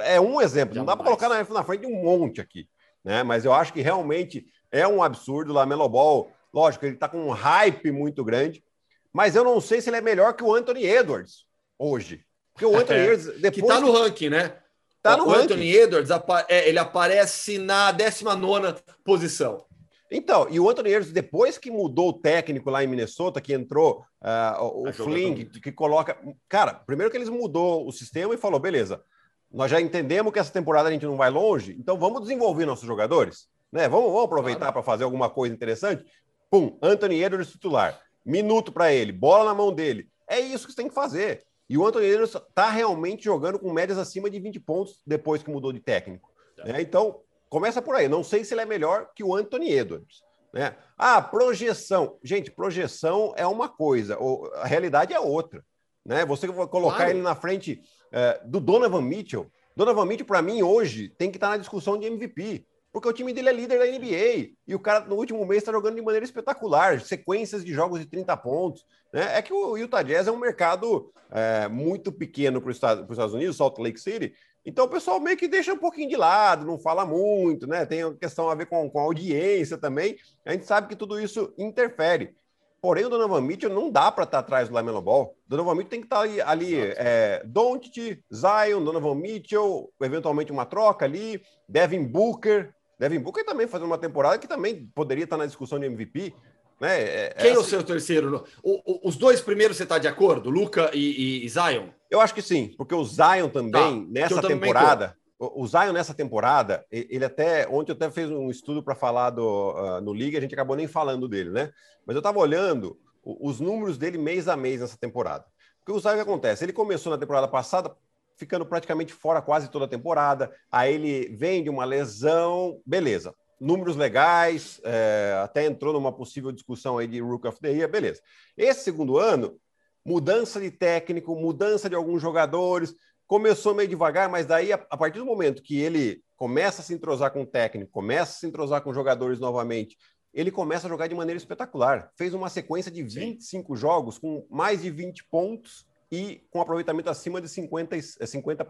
É 0.00 0.20
um 0.20 0.40
exemplo, 0.40 0.74
não 0.74 0.84
dá 0.84 0.96
para 0.96 1.04
colocar 1.04 1.28
na, 1.28 1.44
na 1.44 1.64
frente 1.64 1.82
de 1.82 1.86
um 1.86 2.02
monte 2.02 2.40
aqui, 2.40 2.66
né? 3.04 3.22
Mas 3.22 3.44
eu 3.44 3.52
acho 3.52 3.72
que 3.72 3.82
realmente 3.82 4.46
é 4.70 4.88
um 4.88 5.02
absurdo 5.02 5.50
o 5.50 5.54
Lamelo 5.54 5.88
Ball. 5.88 6.32
Lógico, 6.52 6.86
ele 6.86 6.94
está 6.94 7.08
com 7.08 7.26
um 7.26 7.30
hype 7.30 7.90
muito 7.90 8.24
grande, 8.24 8.64
mas 9.12 9.36
eu 9.36 9.44
não 9.44 9.60
sei 9.60 9.80
se 9.80 9.90
ele 9.90 9.98
é 9.98 10.00
melhor 10.00 10.32
que 10.34 10.42
o 10.42 10.54
Anthony 10.54 10.84
Edwards 10.84 11.44
hoje. 11.78 12.24
Porque 12.54 12.64
o 12.64 12.76
Anthony 12.76 12.98
é, 12.98 13.02
Edwards 13.02 13.26
depois 13.40 13.54
que 13.54 13.62
tá 13.62 13.80
no 13.80 13.92
ranking, 13.92 14.30
né? 14.30 14.56
Tá 15.02 15.16
no 15.16 15.24
o 15.24 15.28
ranking. 15.28 15.44
Anthony 15.44 15.76
Edwards 15.76 16.10
é, 16.48 16.68
ele 16.68 16.78
aparece 16.78 17.58
na 17.58 17.92
19 17.92 18.74
posição. 19.04 19.66
Então, 20.14 20.46
e 20.50 20.60
o 20.60 20.68
Anthony 20.68 20.90
Edwards, 20.90 21.12
depois 21.12 21.56
que 21.56 21.70
mudou 21.70 22.10
o 22.10 22.12
técnico 22.12 22.68
lá 22.68 22.84
em 22.84 22.86
Minnesota, 22.86 23.40
que 23.40 23.54
entrou 23.54 24.04
uh, 24.20 24.86
o 24.88 24.92
Flynn, 24.92 25.34
que, 25.34 25.60
que, 25.60 25.72
coloca. 25.72 26.18
Cara, 26.48 26.74
primeiro 26.74 27.10
que 27.10 27.16
eles 27.16 27.30
mudou 27.30 27.88
o 27.88 27.92
sistema 27.92 28.34
e 28.34 28.36
falou: 28.36 28.60
beleza, 28.60 29.02
nós 29.50 29.70
já 29.70 29.80
entendemos 29.80 30.30
que 30.30 30.38
essa 30.38 30.52
temporada 30.52 30.90
a 30.90 30.92
gente 30.92 31.06
não 31.06 31.16
vai 31.16 31.30
longe, 31.30 31.74
então 31.78 31.98
vamos 31.98 32.20
desenvolver 32.20 32.66
nossos 32.66 32.86
jogadores, 32.86 33.48
né? 33.72 33.88
Vamos, 33.88 34.12
vamos 34.12 34.24
aproveitar 34.24 34.58
claro. 34.58 34.72
para 34.74 34.82
fazer 34.82 35.04
alguma 35.04 35.30
coisa 35.30 35.54
interessante. 35.54 36.04
Pum, 36.50 36.76
Anthony 36.82 37.22
Edwards 37.22 37.50
titular, 37.50 37.98
minuto 38.24 38.70
para 38.70 38.92
ele, 38.92 39.12
bola 39.12 39.46
na 39.46 39.54
mão 39.54 39.72
dele. 39.72 40.08
É 40.28 40.38
isso 40.38 40.66
que 40.66 40.72
você 40.72 40.82
tem 40.82 40.88
que 40.88 40.94
fazer. 40.94 41.42
E 41.68 41.78
o 41.78 41.86
Anthony 41.86 42.06
Edwards 42.06 42.34
está 42.34 42.68
realmente 42.70 43.24
jogando 43.24 43.58
com 43.58 43.72
médias 43.72 43.96
acima 43.96 44.28
de 44.28 44.38
20 44.38 44.60
pontos 44.60 45.00
depois 45.06 45.42
que 45.42 45.50
mudou 45.50 45.72
de 45.72 45.80
técnico. 45.80 46.30
É. 46.58 46.72
Né? 46.72 46.82
Então, 46.82 47.20
começa 47.52 47.82
por 47.82 47.94
aí. 47.94 48.08
Não 48.08 48.24
sei 48.24 48.46
se 48.46 48.54
ele 48.54 48.62
é 48.62 48.64
melhor 48.64 49.10
que 49.14 49.22
o 49.22 49.36
Anthony 49.36 49.70
Edwards. 49.70 50.22
Né? 50.54 50.74
Ah, 50.96 51.20
projeção. 51.20 52.18
Gente, 52.24 52.50
projeção 52.50 53.34
é 53.36 53.46
uma 53.46 53.68
coisa, 53.68 54.18
a 54.54 54.66
realidade 54.66 55.12
é 55.12 55.20
outra. 55.20 55.62
Né? 56.02 56.24
Você 56.24 56.46
vai 56.46 56.66
colocar 56.66 56.96
claro. 56.96 57.10
ele 57.10 57.20
na 57.20 57.34
frente 57.34 57.82
é, 58.10 58.40
do 58.46 58.58
Donovan 58.58 59.02
Mitchell. 59.02 59.50
Donovan 59.76 60.06
Mitchell, 60.06 60.26
para 60.26 60.40
mim, 60.40 60.62
hoje, 60.62 61.10
tem 61.10 61.30
que 61.30 61.36
estar 61.36 61.50
na 61.50 61.58
discussão 61.58 61.98
de 61.98 62.06
MVP. 62.06 62.64
Porque 62.90 63.08
o 63.08 63.12
time 63.12 63.34
dele 63.34 63.50
é 63.50 63.52
líder 63.52 63.78
da 63.78 63.86
NBA. 63.86 64.54
E 64.66 64.74
o 64.74 64.78
cara, 64.78 65.04
no 65.04 65.16
último 65.16 65.44
mês, 65.44 65.58
está 65.58 65.72
jogando 65.72 65.96
de 65.96 66.02
maneira 66.02 66.24
espetacular. 66.24 67.00
Sequências 67.02 67.62
de 67.62 67.72
jogos 67.72 68.00
de 68.00 68.06
30 68.06 68.34
pontos. 68.38 68.84
Né? 69.12 69.36
É 69.36 69.42
que 69.42 69.52
o 69.52 69.76
Utah 69.76 70.02
Jazz 70.02 70.26
é 70.26 70.32
um 70.32 70.38
mercado 70.38 71.12
é, 71.30 71.68
muito 71.68 72.10
pequeno 72.10 72.62
para 72.62 72.70
os 72.70 72.76
Estados 72.76 73.34
Unidos, 73.34 73.56
Salt 73.56 73.78
Lake 73.78 74.00
City. 74.00 74.34
Então 74.64 74.84
o 74.84 74.88
pessoal 74.88 75.18
meio 75.18 75.36
que 75.36 75.48
deixa 75.48 75.72
um 75.72 75.78
pouquinho 75.78 76.08
de 76.08 76.16
lado, 76.16 76.64
não 76.64 76.78
fala 76.78 77.04
muito, 77.04 77.66
né? 77.66 77.84
Tem 77.84 78.04
uma 78.04 78.14
questão 78.14 78.48
a 78.48 78.54
ver 78.54 78.66
com, 78.66 78.88
com 78.88 79.00
a 79.00 79.02
audiência 79.02 79.76
também. 79.76 80.16
A 80.46 80.52
gente 80.52 80.66
sabe 80.66 80.88
que 80.88 80.96
tudo 80.96 81.20
isso 81.20 81.52
interfere. 81.58 82.34
Porém, 82.80 83.04
o 83.04 83.08
Donovan 83.08 83.40
Mitchell 83.40 83.70
não 83.70 83.90
dá 83.90 84.10
para 84.10 84.24
estar 84.24 84.38
tá 84.38 84.44
atrás 84.44 84.68
do 84.68 84.74
Lamelo 84.74 85.00
Ball. 85.00 85.36
O 85.46 85.48
Donovan 85.48 85.74
Mitchell 85.74 85.90
tem 85.90 86.00
que 86.00 86.06
estar 86.06 86.16
tá 86.16 86.22
ali, 86.22 86.40
ali 86.40 86.74
é, 86.76 87.40
Doncic, 87.44 88.20
Zion, 88.32 88.82
Donovan 88.82 89.14
Mitchell, 89.14 89.92
eventualmente 90.00 90.50
uma 90.50 90.66
troca 90.66 91.04
ali, 91.04 91.40
Devin 91.68 92.04
Booker. 92.04 92.74
Devin 92.98 93.20
Booker 93.20 93.44
também 93.44 93.68
fazendo 93.68 93.86
uma 93.86 93.98
temporada 93.98 94.38
que 94.38 94.48
também 94.48 94.90
poderia 94.94 95.24
estar 95.24 95.36
tá 95.36 95.42
na 95.42 95.46
discussão 95.46 95.78
de 95.78 95.86
MVP. 95.86 96.34
Né? 96.82 97.00
É, 97.00 97.24
é 97.26 97.34
Quem 97.34 97.50
é, 97.50 97.52
assim... 97.52 97.56
é 97.56 97.58
o 97.60 97.64
seu 97.64 97.82
terceiro? 97.84 98.44
O, 98.60 99.06
o, 99.06 99.08
os 99.08 99.16
dois 99.16 99.40
primeiros 99.40 99.76
você 99.76 99.84
está 99.84 99.98
de 99.98 100.08
acordo? 100.08 100.50
Luca 100.50 100.90
e, 100.92 101.44
e, 101.44 101.48
Zion? 101.48 101.90
Eu 102.10 102.20
acho 102.20 102.34
que 102.34 102.42
sim, 102.42 102.74
porque 102.76 102.92
o 102.92 103.04
Zion 103.04 103.48
também, 103.48 104.04
tá, 104.04 104.10
nessa 104.10 104.42
temporada, 104.42 105.16
o 105.38 105.64
Zion 105.64 105.92
nessa 105.92 106.12
temporada, 106.12 106.84
ele 106.90 107.24
até. 107.24 107.68
Ontem 107.68 107.92
eu 107.92 107.94
até 107.94 108.10
fez 108.10 108.28
um 108.28 108.50
estudo 108.50 108.82
para 108.82 108.96
falar 108.96 109.30
do, 109.30 109.70
uh, 109.70 110.00
no 110.00 110.12
Liga, 110.12 110.38
a 110.38 110.40
gente 110.40 110.54
acabou 110.54 110.74
nem 110.74 110.88
falando 110.88 111.28
dele, 111.28 111.50
né? 111.50 111.70
Mas 112.04 112.16
eu 112.16 112.20
estava 112.20 112.40
olhando 112.40 112.98
os 113.24 113.60
números 113.60 113.96
dele 113.96 114.18
mês 114.18 114.48
a 114.48 114.56
mês 114.56 114.80
nessa 114.80 114.98
temporada. 114.98 115.44
Porque 115.78 115.96
o 115.96 116.00
Zion, 116.00 116.14
o 116.14 116.16
que 116.16 116.20
acontece? 116.22 116.64
Ele 116.64 116.72
começou 116.72 117.12
na 117.12 117.18
temporada 117.18 117.46
passada 117.46 117.94
ficando 118.36 118.66
praticamente 118.66 119.12
fora 119.12 119.40
quase 119.40 119.70
toda 119.70 119.84
a 119.84 119.88
temporada, 119.88 120.50
aí 120.68 120.94
ele 120.94 121.28
vem 121.36 121.62
de 121.62 121.70
uma 121.70 121.84
lesão, 121.84 122.80
beleza 122.84 123.32
números 123.62 123.94
legais, 123.94 124.80
é, 124.82 125.40
até 125.42 125.64
entrou 125.64 125.92
numa 125.92 126.10
possível 126.10 126.50
discussão 126.50 126.98
aí 126.98 127.06
de 127.06 127.20
Rook 127.20 127.46
of 127.46 127.60
the 127.60 127.70
Year, 127.70 127.88
beleza. 127.88 128.20
Esse 128.56 128.82
segundo 128.82 129.18
ano, 129.18 129.56
mudança 130.04 130.60
de 130.60 130.68
técnico, 130.68 131.36
mudança 131.36 131.88
de 131.88 131.94
alguns 131.94 132.20
jogadores, 132.20 132.92
começou 133.24 133.72
meio 133.72 133.88
devagar, 133.88 134.28
mas 134.28 134.46
daí, 134.46 134.72
a, 134.72 134.84
a 134.90 134.96
partir 134.96 135.20
do 135.20 135.24
momento 135.24 135.62
que 135.62 135.80
ele 135.80 136.24
começa 136.36 136.82
a 136.82 136.84
se 136.84 136.92
entrosar 136.92 137.30
com 137.30 137.42
o 137.42 137.46
técnico, 137.46 137.92
começa 137.92 138.32
a 138.32 138.34
se 138.34 138.46
entrosar 138.48 138.82
com 138.82 138.92
jogadores 138.92 139.38
novamente, 139.38 139.96
ele 140.34 140.50
começa 140.50 140.88
a 140.88 140.90
jogar 140.90 141.06
de 141.06 141.14
maneira 141.14 141.38
espetacular. 141.38 142.10
Fez 142.16 142.34
uma 142.34 142.48
sequência 142.48 142.90
de 142.90 143.04
25 143.04 143.76
Sim. 143.76 143.80
jogos 143.80 144.18
com 144.18 144.44
mais 144.50 144.82
de 144.82 144.90
20 144.90 145.24
pontos 145.30 145.86
e 146.10 146.44
com 146.50 146.60
aproveitamento 146.60 147.08
acima 147.08 147.40
de 147.40 147.46
50%, 147.46 148.26
50 148.26 148.66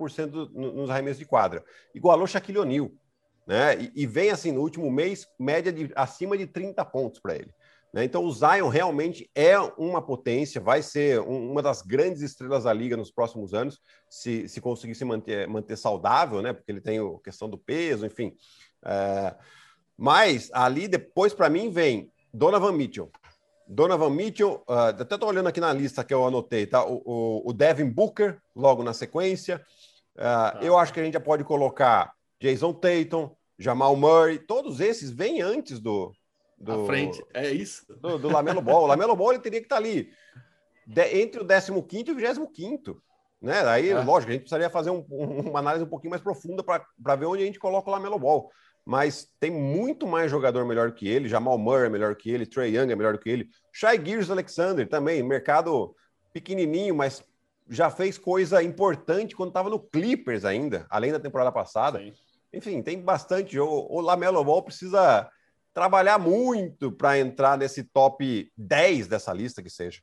nos 0.53 0.91
arremessos 0.91 1.19
de 1.19 1.25
quadra. 1.25 1.65
Igualou 1.95 2.27
Shaquille 2.27 2.59
O'Neal 2.59 2.91
né? 3.47 3.81
E, 3.81 3.93
e, 4.03 4.07
vem 4.07 4.31
assim 4.31 4.53
no 4.53 4.61
último 4.61 4.91
mês, 4.91 5.27
média 5.39 5.73
de 5.73 5.91
acima 5.97 6.37
de 6.37 6.47
30 6.47 6.85
pontos 6.85 7.21
para 7.21 7.35
ele. 7.35 7.53
Né? 7.93 8.05
Então, 8.05 8.25
o 8.25 8.33
Zion 8.33 8.69
realmente 8.69 9.31
é 9.35 9.59
uma 9.77 10.01
potência, 10.01 10.61
vai 10.61 10.83
ser 10.83 11.21
um, 11.21 11.51
uma 11.51 11.61
das 11.61 11.83
grandes 11.83 12.23
estrelas 12.23 12.65
da 12.65 12.73
liga 12.73 12.97
nos 12.97 13.11
próximos 13.11 13.53
anos, 13.53 13.81
se, 14.09 14.49
se 14.49 14.61
conseguir 14.61 14.95
se 14.95 15.05
manter, 15.05 15.47
manter 15.47 15.77
saudável, 15.77 16.41
né? 16.41 16.53
Porque 16.53 16.73
ele 16.73 16.81
tem 16.81 16.99
a 16.99 17.19
questão 17.23 17.49
do 17.49 17.59
peso, 17.59 18.07
enfim. 18.07 18.35
É... 18.85 19.35
Mas 19.97 20.51
ali 20.53 20.89
depois, 20.89 21.35
para 21.35 21.51
mim, 21.51 21.71
vem 21.71 22.11
Donovan 22.33 22.73
Mitchell. 22.73 23.11
Donovan 23.69 24.11
Mitchell, 24.11 24.63
uh, 24.69 24.89
até 25.01 25.15
estou 25.15 25.29
olhando 25.29 25.49
aqui 25.49 25.61
na 25.61 25.73
lista 25.73 26.03
que 26.03 26.13
eu 26.13 26.27
anotei, 26.27 26.67
tá? 26.67 26.85
O, 26.85 27.03
o, 27.05 27.51
o 27.51 27.53
Devin 27.53 27.91
Booker, 27.91 28.39
logo 28.57 28.83
na 28.83 28.93
sequência. 28.93 29.65
Uh, 30.17 30.65
Eu 30.65 30.79
acho 30.79 30.93
que 30.93 31.01
a 31.01 31.05
gente 31.05 31.15
já 31.15 31.21
pode 31.21 31.45
colocar 31.45 32.13
Jason 32.43 32.73
Tatum, 32.73 33.31
Jamal 33.57 33.95
Murray, 33.95 34.37
todos 34.37 34.81
esses 34.81 35.11
vêm 35.11 35.41
antes 35.41 35.79
do. 35.79 36.13
do 36.59 36.73
à 36.73 36.87
frente, 36.87 37.25
é 37.33 37.53
isso. 37.53 37.87
Do, 38.01 38.19
do 38.19 38.29
Lamelo 38.29 38.61
Ball. 38.61 38.83
O 38.83 38.87
Lamelo 38.87 39.15
Ball 39.15 39.35
ele 39.35 39.43
teria 39.43 39.61
que 39.61 39.67
estar 39.67 39.77
ali 39.77 40.11
de, 40.85 41.21
entre 41.21 41.41
o 41.41 41.47
15 41.83 42.11
e 42.11 42.13
o 42.13 42.17
25. 42.17 43.01
Né? 43.41 43.61
Aí, 43.69 43.91
é. 43.91 44.03
lógico, 44.03 44.31
a 44.31 44.33
gente 44.33 44.43
precisaria 44.43 44.69
fazer 44.69 44.91
um, 44.91 45.05
uma 45.09 45.61
análise 45.61 45.85
um 45.85 45.89
pouquinho 45.89 46.11
mais 46.11 46.23
profunda 46.23 46.65
para 46.65 47.17
ver 47.17 47.27
onde 47.27 47.45
a 47.45 47.47
gente 47.47 47.61
coloca 47.61 47.89
o 47.89 47.93
Lamelo 47.93 48.19
Ball. 48.19 48.51
Mas 48.85 49.33
tem 49.39 49.53
muito 49.53 50.05
mais 50.05 50.29
jogador 50.29 50.65
melhor 50.65 50.91
que 50.91 51.07
ele. 51.07 51.29
Jamal 51.29 51.57
Murray 51.57 51.87
é 51.87 51.91
melhor 51.91 52.17
que 52.17 52.29
ele, 52.29 52.45
Trey 52.45 52.77
Young 52.77 52.91
é 52.91 52.97
melhor 52.97 53.17
que 53.19 53.31
ele. 53.31 53.49
Shai 53.73 54.05
Gears 54.05 54.31
Alexander 54.31 54.89
também, 54.89 55.23
mercado 55.23 55.95
pequenininho, 56.33 56.97
mas 56.97 57.25
já 57.69 57.89
fez 57.89 58.19
coisa 58.19 58.61
importante 58.61 59.37
quando 59.37 59.51
estava 59.51 59.71
no 59.71 59.79
Clippers 59.79 60.45
ainda, 60.45 60.85
além 60.91 61.13
da 61.13 61.21
temporada 61.21 61.53
passada. 61.53 62.01
Sim. 62.01 62.13
Enfim, 62.53 62.83
tem 62.83 63.01
bastante 63.01 63.55
jogo. 63.55 63.87
O 63.91 64.01
Lamelo 64.01 64.45
Ball 64.45 64.63
precisa 64.63 65.29
trabalhar 65.73 66.19
muito 66.19 66.93
para 66.93 67.19
entrar 67.19 67.57
nesse 67.57 67.85
top 67.85 68.51
10 68.57 69.07
dessa 69.07 69.33
lista 69.33 69.63
que 69.63 69.71
seja. 69.71 70.01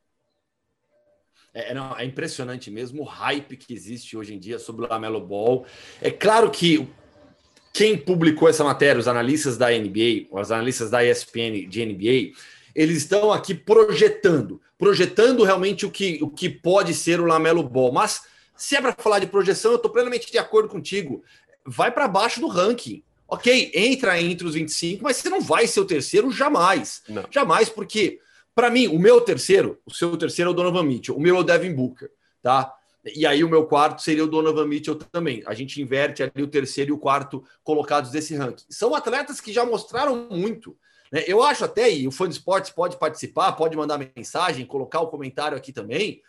É, 1.53 1.73
não, 1.73 1.97
é 1.97 2.05
impressionante 2.05 2.69
mesmo 2.69 3.01
o 3.01 3.05
hype 3.05 3.57
que 3.57 3.73
existe 3.73 4.15
hoje 4.15 4.33
em 4.33 4.39
dia 4.39 4.59
sobre 4.59 4.85
o 4.85 4.89
Lamelo 4.89 5.19
Ball. 5.19 5.65
É 6.01 6.11
claro 6.11 6.49
que 6.49 6.87
quem 7.73 7.97
publicou 7.97 8.49
essa 8.49 8.63
matéria, 8.63 8.99
os 8.99 9.07
analistas 9.07 9.57
da 9.57 9.69
NBA, 9.69 10.27
os 10.31 10.51
analistas 10.51 10.89
da 10.89 11.03
ESPN 11.03 11.67
de 11.67 11.85
NBA, 11.85 12.37
eles 12.75 12.97
estão 12.97 13.31
aqui 13.31 13.53
projetando, 13.53 14.61
projetando 14.77 15.43
realmente 15.43 15.85
o 15.85 15.91
que, 15.91 16.19
o 16.21 16.29
que 16.29 16.49
pode 16.49 16.93
ser 16.93 17.19
o 17.19 17.25
Lamelo 17.25 17.63
Ball. 17.63 17.91
Mas 17.91 18.21
se 18.55 18.75
é 18.75 18.81
para 18.81 18.93
falar 18.93 19.19
de 19.19 19.27
projeção, 19.27 19.71
eu 19.71 19.77
estou 19.77 19.91
plenamente 19.91 20.31
de 20.31 20.37
acordo 20.37 20.69
contigo 20.69 21.23
vai 21.65 21.91
para 21.91 22.07
baixo 22.07 22.39
do 22.39 22.47
ranking. 22.47 23.03
Ok, 23.27 23.71
entra 23.75 24.19
entre 24.19 24.47
os 24.47 24.55
25, 24.55 25.03
mas 25.03 25.17
você 25.17 25.29
não 25.29 25.39
vai 25.39 25.67
ser 25.67 25.79
o 25.79 25.85
terceiro 25.85 26.31
jamais. 26.31 27.03
Não. 27.07 27.25
Jamais, 27.29 27.69
porque, 27.69 28.19
para 28.55 28.71
mim, 28.71 28.87
o 28.87 28.97
meu 28.97 29.21
terceiro, 29.21 29.79
o 29.85 29.93
seu 29.93 30.17
terceiro 30.17 30.49
é 30.49 30.51
o 30.51 30.55
Donovan 30.55 30.83
Mitchell, 30.83 31.15
o 31.15 31.21
meu 31.21 31.35
é 31.35 31.39
o 31.39 31.43
Devin 31.43 31.73
Booker, 31.73 32.09
tá? 32.41 32.73
E 33.05 33.25
aí 33.25 33.43
o 33.43 33.49
meu 33.49 33.65
quarto 33.65 34.01
seria 34.01 34.23
o 34.23 34.27
Donovan 34.27 34.65
Mitchell 34.65 34.95
também. 34.95 35.41
A 35.45 35.53
gente 35.53 35.81
inverte 35.81 36.23
ali 36.23 36.43
o 36.43 36.47
terceiro 36.47 36.91
e 36.91 36.93
o 36.93 36.97
quarto 36.97 37.43
colocados 37.63 38.11
desse 38.11 38.35
ranking. 38.35 38.65
São 38.69 38.93
atletas 38.93 39.39
que 39.39 39.53
já 39.53 39.65
mostraram 39.65 40.27
muito. 40.29 40.75
Né? 41.11 41.23
Eu 41.27 41.41
acho 41.41 41.63
até, 41.63 41.89
e 41.91 42.07
o 42.07 42.11
Fã 42.11 42.27
de 42.27 42.35
Esportes 42.35 42.71
pode 42.71 42.97
participar, 42.97 43.53
pode 43.53 43.77
mandar 43.77 43.97
mensagem, 44.15 44.65
colocar 44.65 44.99
o 44.99 45.07
comentário 45.07 45.57
aqui 45.57 45.71
também. 45.71 46.21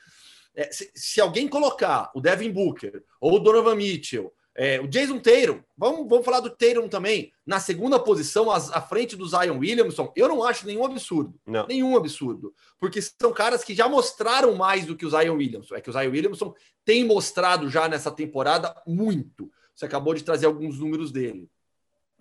É, 0.54 0.70
se, 0.70 0.90
se, 0.94 1.20
alguém 1.20 1.48
colocar 1.48 2.10
o 2.14 2.20
Devin 2.20 2.50
Booker 2.50 3.02
ou 3.20 3.34
o 3.34 3.38
Donovan 3.38 3.76
Mitchell 3.76 4.32
é, 4.62 4.78
o 4.78 4.86
Jason 4.86 5.18
Tatum, 5.18 5.62
vamos, 5.74 6.06
vamos 6.06 6.22
falar 6.22 6.40
do 6.40 6.50
Tatum 6.50 6.86
também, 6.86 7.32
na 7.46 7.58
segunda 7.58 7.98
posição, 7.98 8.50
à, 8.50 8.56
à 8.56 8.82
frente 8.82 9.16
do 9.16 9.26
Zion 9.26 9.56
Williamson, 9.56 10.12
eu 10.14 10.28
não 10.28 10.44
acho 10.44 10.66
nenhum 10.66 10.84
absurdo. 10.84 11.40
Não. 11.46 11.66
Nenhum 11.66 11.96
absurdo. 11.96 12.54
Porque 12.78 13.00
são 13.00 13.32
caras 13.32 13.64
que 13.64 13.74
já 13.74 13.88
mostraram 13.88 14.54
mais 14.54 14.84
do 14.84 14.94
que 14.94 15.06
o 15.06 15.08
Zion 15.08 15.36
Williamson. 15.36 15.76
É 15.76 15.80
que 15.80 15.88
o 15.88 15.92
Zion 15.94 16.10
Williamson 16.10 16.54
tem 16.84 17.06
mostrado 17.06 17.70
já 17.70 17.88
nessa 17.88 18.10
temporada 18.10 18.74
muito. 18.86 19.50
Você 19.74 19.86
acabou 19.86 20.12
de 20.12 20.22
trazer 20.22 20.44
alguns 20.44 20.78
números 20.78 21.10
dele. 21.10 21.48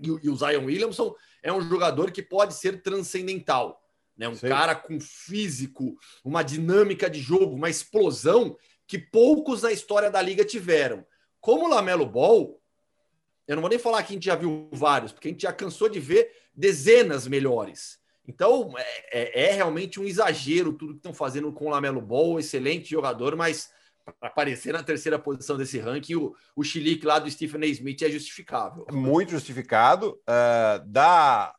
E, 0.01 0.07
e 0.07 0.29
o 0.29 0.35
Zion 0.37 0.63
Williamson 0.63 1.13
é 1.43 1.51
um 1.51 1.59
jogador 1.59 2.09
que 2.09 2.21
pode 2.21 2.53
ser 2.53 2.81
transcendental. 2.81 3.83
Né? 4.17 4.29
Um 4.29 4.35
Sim. 4.35 4.47
cara 4.47 4.75
com 4.75 4.97
físico, 4.97 5.97
uma 6.23 6.41
dinâmica 6.41 7.09
de 7.09 7.19
jogo, 7.19 7.57
uma 7.57 7.69
explosão 7.69 8.55
que 8.87 8.97
poucos 8.97 9.61
na 9.61 9.73
história 9.73 10.09
da 10.09 10.21
liga 10.21 10.45
tiveram. 10.45 11.05
Como 11.39 11.65
o 11.65 11.69
Lamelo 11.69 12.05
Ball, 12.05 12.59
eu 13.47 13.55
não 13.55 13.61
vou 13.61 13.69
nem 13.69 13.79
falar 13.79 14.03
que 14.03 14.13
a 14.13 14.15
gente 14.15 14.25
já 14.25 14.35
viu 14.35 14.69
vários, 14.71 15.11
porque 15.11 15.27
a 15.27 15.31
gente 15.31 15.41
já 15.41 15.53
cansou 15.53 15.89
de 15.89 15.99
ver 15.99 16.31
dezenas 16.53 17.27
melhores. 17.27 17.99
Então, 18.27 18.73
é, 18.77 18.83
é, 19.11 19.49
é 19.49 19.53
realmente 19.53 19.99
um 19.99 20.03
exagero 20.03 20.73
tudo 20.73 20.93
que 20.93 20.99
estão 20.99 21.13
fazendo 21.13 21.51
com 21.51 21.65
o 21.65 21.69
Lamelo 21.69 22.01
Ball, 22.01 22.39
excelente 22.39 22.91
jogador, 22.91 23.35
mas 23.35 23.71
aparecer 24.21 24.73
na 24.73 24.83
terceira 24.83 25.17
posição 25.17 25.57
desse 25.57 25.79
ranking, 25.79 26.15
o, 26.15 26.35
o 26.55 26.63
chilique 26.63 27.05
lá 27.05 27.19
do 27.19 27.29
Stephen 27.29 27.63
A. 27.63 27.67
Smith 27.67 28.01
é 28.01 28.09
justificável. 28.09 28.85
Muito 28.91 29.31
justificado. 29.31 30.19
Uh, 30.27 30.85
dá 30.85 31.55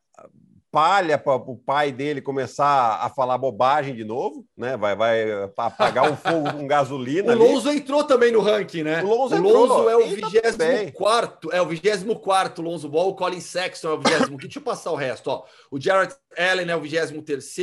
palha 0.71 1.19
para 1.19 1.35
o 1.35 1.57
pai 1.57 1.91
dele 1.91 2.21
começar 2.21 3.01
a 3.03 3.11
falar 3.11 3.37
bobagem 3.37 3.95
de 3.95 4.05
novo, 4.05 4.47
né? 4.57 4.77
Vai, 4.77 4.95
vai 4.95 5.51
apagar 5.57 6.11
um 6.11 6.17
fogo 6.17 6.53
com 6.53 6.67
gasolina. 6.67 7.33
o 7.35 7.39
Lonzo 7.39 7.71
entrou 7.71 8.05
também 8.05 8.33
no 8.33 8.41
ranking, 8.41 8.83
né? 8.83 9.03
O 9.03 9.09
Lonzo, 9.09 9.37
o 9.37 9.41
Lonzo 9.41 9.89
é 9.89 9.97
o 9.97 10.07
24 10.07 11.53
é 11.53 11.61
o 11.61 11.67
24 11.67 12.63
Lonzo 12.63 12.89
Ball, 12.89 13.11
o 13.11 13.15
Colin 13.15 13.41
Sexton 13.41 13.89
é 13.89 13.93
o 13.93 13.99
20 13.99 14.41
Deixa 14.41 14.59
eu 14.59 14.63
passar 14.63 14.93
o 14.93 14.97
resto, 14.97 15.29
ó. 15.29 15.45
O 15.71 15.81
Jarrett 15.81 16.15
Allen 16.37 16.71
é 16.71 16.77
o 16.77 16.81
23 16.81 17.57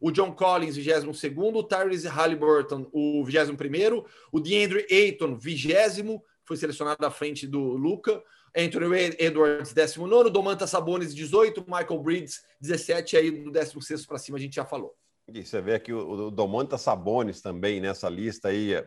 o 0.00 0.10
John 0.10 0.32
Collins, 0.32 0.76
22 0.76 1.24
o 1.54 1.62
Tyrese 1.62 2.08
Halliburton, 2.08 2.86
o 2.92 3.24
21 3.24 4.04
o 4.32 4.40
DeAndre 4.40 4.86
Ayton, 4.90 5.36
20 5.36 6.22
foi 6.44 6.56
selecionado 6.56 7.04
à 7.04 7.10
frente 7.10 7.46
do 7.46 7.58
Luca. 7.58 8.22
Anthony 8.56 9.16
Edwards, 9.18 9.72
19, 9.72 10.30
Domantas 10.30 10.70
Sabonis, 10.70 11.14
18, 11.14 11.64
Michael 11.66 11.98
Bridges, 12.00 12.44
17, 12.60 13.16
aí 13.16 13.30
do 13.30 13.50
16 13.50 14.06
para 14.06 14.18
cima 14.18 14.38
a 14.38 14.40
gente 14.40 14.54
já 14.54 14.64
falou. 14.64 14.94
E 15.26 15.44
você 15.44 15.60
vê 15.60 15.74
aqui 15.74 15.92
o, 15.92 16.26
o 16.26 16.30
Domantas 16.30 16.82
Sabonis 16.82 17.40
também 17.40 17.80
nessa 17.80 18.08
lista 18.08 18.48
aí. 18.48 18.84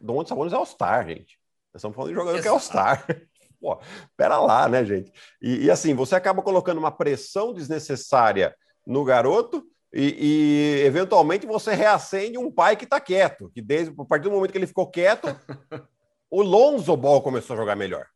Domantas 0.00 0.30
Sabonis 0.30 0.52
é 0.52 0.56
All-Star, 0.56 1.06
gente. 1.06 1.38
Nós 1.72 1.80
estamos 1.80 1.94
falando 1.94 2.10
de 2.10 2.14
jogador 2.14 2.38
Exato. 2.38 2.42
que 2.42 2.48
é 2.48 2.50
All-Star. 2.50 3.06
Pô, 3.60 3.80
pera 4.16 4.38
lá, 4.38 4.68
né, 4.68 4.84
gente? 4.84 5.12
E, 5.42 5.64
e, 5.64 5.70
assim, 5.70 5.92
você 5.92 6.14
acaba 6.14 6.42
colocando 6.42 6.78
uma 6.78 6.92
pressão 6.92 7.52
desnecessária 7.52 8.54
no 8.86 9.04
garoto 9.04 9.66
e, 9.92 10.80
e 10.80 10.86
eventualmente 10.86 11.46
você 11.46 11.74
reacende 11.74 12.38
um 12.38 12.52
pai 12.52 12.76
que 12.76 12.84
está 12.84 13.00
quieto, 13.00 13.50
que 13.52 13.60
desde 13.60 13.92
a 13.98 14.04
partir 14.04 14.24
do 14.24 14.30
momento 14.30 14.52
que 14.52 14.58
ele 14.58 14.66
ficou 14.66 14.88
quieto, 14.88 15.26
o 16.30 16.40
Lonzo 16.40 16.96
Ball 16.96 17.20
começou 17.20 17.54
a 17.54 17.58
jogar 17.58 17.74
melhor. 17.74 18.06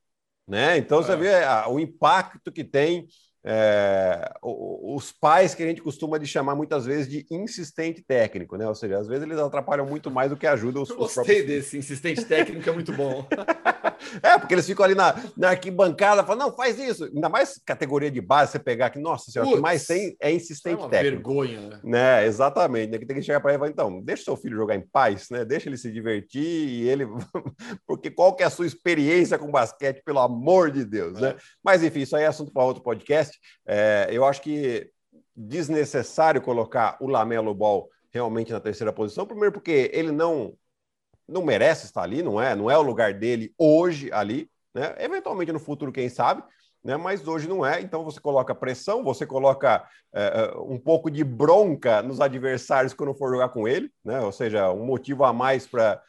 Né? 0.47 0.79
Então 0.79 1.01
é. 1.01 1.03
você 1.03 1.17
vê 1.17 1.33
o 1.69 1.79
impacto 1.79 2.51
que 2.51 2.65
tem 2.65 3.07
é, 3.45 4.33
os 4.41 5.11
pais 5.11 5.55
que 5.55 5.63
a 5.63 5.67
gente 5.67 5.83
costuma 5.83 6.19
de 6.19 6.27
chamar 6.27 6.55
muitas 6.55 6.87
vezes 6.87 7.09
de 7.09 7.27
insistente 7.31 8.01
técnico, 8.01 8.57
né? 8.57 8.69
Ou 8.69 8.75
seja, 8.75 8.99
às 8.99 9.09
vezes 9.09 9.25
eles 9.25 9.39
atrapalham 9.39 9.85
muito 9.85 10.11
mais 10.11 10.31
do 10.31 10.37
que 10.37 10.47
ajudam 10.47 10.83
os, 10.83 10.91
Eu 10.91 10.97
gostei 10.97 11.25
próprios... 11.25 11.47
desse 11.47 11.77
insistente 11.77 12.25
técnico, 12.25 12.69
é 12.69 12.73
muito 12.73 12.93
bom. 12.93 13.27
é, 14.23 14.39
porque 14.39 14.55
eles 14.55 14.67
ficam 14.67 14.85
ali 14.85 14.95
na, 14.95 15.15
na 15.37 15.51
arquibancada 15.51 16.23
falando, 16.23 16.43
não, 16.43 16.57
faz 16.57 16.79
isso. 16.79 17.05
Ainda 17.05 17.29
mais 17.29 17.61
categoria 17.65 18.11
de 18.11 18.21
base, 18.21 18.53
você 18.53 18.59
pegar 18.61 18.87
aqui, 18.87 19.01
nossa 19.01 19.31
senhora, 19.31 19.51
o 19.51 19.55
que 19.55 19.61
mais 19.61 19.87
tem 19.87 20.17
é 20.21 20.31
insistente 20.31 20.77
é 20.77 20.79
uma 20.79 20.89
técnico. 20.89 21.17
vergonha, 21.17 21.61
né? 21.61 21.81
né? 21.83 22.27
Exatamente. 22.27 22.93
Né? 22.93 22.99
Que 22.99 23.07
tem 23.07 23.17
que 23.17 23.23
chegar 23.23 23.41
para 23.41 23.51
ele 23.51 23.57
e 23.57 23.61
falar, 23.61 23.71
então, 23.71 24.01
deixa 24.03 24.25
seu 24.25 24.37
filho 24.37 24.57
jogar 24.57 24.77
em 24.77 24.87
paz, 24.93 25.29
né? 25.31 25.45
Deixa 25.45 25.69
ele 25.69 25.77
se 25.77 25.91
divertir 25.91 26.43
e 26.43 26.89
ele. 26.89 27.07
porque 27.87 28.09
qual 28.09 28.37
que 28.37 28.45
é 28.45 28.47
a 28.47 28.51
sua 28.51 28.67
experiência 28.67 29.37
com 29.37 29.51
basquete, 29.51 30.03
pelo 30.05 30.21
amor 30.21 30.71
de 30.71 30.85
Deus, 30.85 31.15
né? 31.15 31.31
é. 31.31 31.33
né? 31.33 31.39
Mas 31.65 31.83
enfim, 31.83 32.01
isso 32.01 32.15
aí 32.15 32.23
é 32.23 32.27
assunto 32.27 32.53
para 32.53 32.65
outro 32.65 32.83
podcast. 32.83 33.32
É, 33.67 34.09
eu 34.11 34.25
acho 34.25 34.43
que 34.43 34.91
desnecessário 35.35 36.43
colocar 36.43 36.97
o 37.01 37.07
Lamelo 37.07 37.55
Ball 37.55 37.89
realmente 38.11 38.53
na 38.53 38.61
terceira 38.61 38.93
posição. 38.93 39.27
Primeiro, 39.27 39.53
porque 39.53 39.91
ele 39.93 40.13
não 40.13 40.55
não 41.27 41.43
merece 41.43 41.87
estar 41.87 42.03
ali, 42.03 42.23
não 42.23 42.41
é? 42.41 42.55
Não 42.55 42.71
é 42.71 42.77
o 42.77 42.83
lugar 42.83 43.15
dele 43.15 43.55
hoje 43.57 44.13
ali, 44.13 44.51
né? 44.75 44.95
Eventualmente 44.99 45.53
no 45.53 45.59
futuro, 45.59 45.93
quem 45.93 46.09
sabe, 46.09 46.43
né? 46.85 46.97
Mas 46.97 47.27
hoje 47.27 47.49
não 47.49 47.65
é. 47.65 47.81
Então 47.81 48.05
você 48.05 48.21
coloca 48.21 48.55
pressão, 48.55 49.03
você 49.03 49.27
coloca 49.27 49.87
é, 50.15 50.53
é 50.53 50.59
um 50.59 50.79
pouco 50.79 51.11
de 51.11 51.25
bronca 51.25 52.03
nos 52.03 52.21
adversários 52.21 52.93
quando 52.93 53.15
for 53.15 53.31
jogar 53.31 53.49
com 53.51 53.67
ele, 53.67 53.91
né? 54.05 54.21
Ou 54.21 54.33
seja, 54.33 54.71
um 54.73 54.85
motivo 54.85 55.25
a 55.25 55.33
mais 55.33 55.67
para 55.67 56.03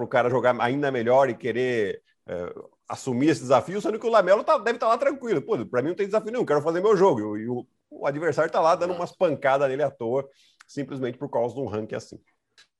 o 0.00 0.06
cara 0.06 0.28
jogar 0.28 0.54
ainda 0.60 0.90
melhor 0.90 1.30
e 1.30 1.34
querer 1.34 2.02
é, 2.28 2.54
assumir 2.88 3.28
esse 3.28 3.40
desafio, 3.40 3.80
sendo 3.80 3.98
que 3.98 4.06
o 4.06 4.10
Lamelo 4.10 4.44
tá, 4.44 4.56
deve 4.58 4.76
estar 4.76 4.86
tá 4.86 4.92
lá 4.92 4.98
tranquilo. 4.98 5.42
Pô, 5.42 5.64
para 5.66 5.82
mim 5.82 5.88
não 5.88 5.96
tem 5.96 6.06
desafio 6.06 6.32
nenhum, 6.32 6.44
quero 6.44 6.62
fazer 6.62 6.80
meu 6.80 6.96
jogo. 6.96 7.36
E 7.36 7.48
o, 7.48 7.66
o 7.90 8.06
adversário 8.06 8.48
está 8.48 8.60
lá 8.60 8.74
dando 8.74 8.94
umas 8.94 9.12
pancadas 9.12 9.68
nele 9.68 9.82
à 9.82 9.90
toa, 9.90 10.28
simplesmente 10.66 11.18
por 11.18 11.28
causa 11.28 11.54
de 11.54 11.60
um 11.60 11.66
ranking 11.66 11.94
assim. 11.94 12.20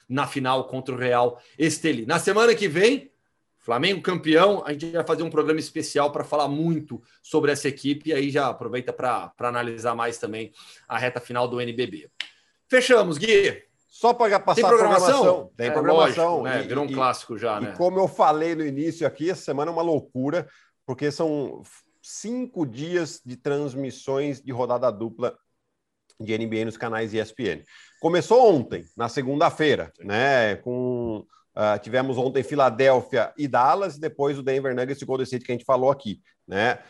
Na 0.08 0.26
final 0.26 0.68
contra 0.68 0.94
o 0.94 0.98
Real 0.98 1.40
Esteli. 1.58 2.06
Na 2.06 2.18
semana 2.18 2.54
que 2.54 2.68
vem, 2.68 3.10
Flamengo 3.58 4.00
campeão, 4.00 4.62
a 4.64 4.72
gente 4.72 4.92
vai 4.92 5.04
fazer 5.04 5.24
um 5.24 5.30
programa 5.30 5.58
especial 5.58 6.12
para 6.12 6.22
falar 6.22 6.46
muito 6.46 7.02
sobre 7.20 7.50
essa 7.50 7.66
equipe 7.66 8.10
e 8.10 8.12
aí 8.12 8.30
já 8.30 8.46
aproveita 8.46 8.92
para 8.92 9.32
analisar 9.40 9.92
mais 9.96 10.18
também 10.18 10.52
a 10.86 10.96
reta 10.96 11.20
final 11.20 11.48
do 11.48 11.60
NBB. 11.60 12.08
Fechamos, 12.68 13.18
Gui. 13.18 13.65
Só 13.96 14.12
para 14.12 14.38
passar 14.38 14.60
Tem 14.60 14.68
programação? 14.68 15.08
programação. 15.08 15.52
Tem 15.56 15.66
é, 15.68 15.70
programação. 15.70 16.36
Lógico, 16.40 16.58
né? 16.58 16.62
Virou 16.68 16.84
um 16.84 16.92
clássico 16.92 17.38
já, 17.38 17.58
né? 17.58 17.70
E 17.72 17.76
como 17.78 17.98
eu 17.98 18.06
falei 18.06 18.54
no 18.54 18.62
início 18.62 19.06
aqui, 19.06 19.30
essa 19.30 19.40
semana 19.40 19.70
é 19.70 19.72
uma 19.72 19.80
loucura, 19.80 20.46
porque 20.84 21.10
são 21.10 21.62
cinco 22.02 22.66
dias 22.66 23.22
de 23.24 23.36
transmissões 23.36 24.42
de 24.42 24.52
rodada 24.52 24.92
dupla 24.92 25.34
de 26.20 26.36
NBA 26.36 26.66
nos 26.66 26.76
canais 26.76 27.14
ESPN. 27.14 27.62
Começou 27.98 28.54
ontem, 28.54 28.84
na 28.94 29.08
segunda-feira, 29.08 29.90
né? 30.00 30.56
Com 30.56 31.24
uh, 31.56 31.78
tivemos 31.80 32.18
ontem 32.18 32.42
Filadélfia 32.42 33.32
e 33.38 33.48
Dallas, 33.48 33.96
e 33.96 34.00
depois 34.00 34.38
o 34.38 34.42
Denver 34.42 34.74
Nuggets 34.76 35.00
e 35.00 35.06
Golden 35.06 35.24
State 35.24 35.42
que 35.42 35.52
a 35.52 35.54
gente 35.54 35.64
falou 35.64 35.90
aqui, 35.90 36.20
né? 36.46 36.80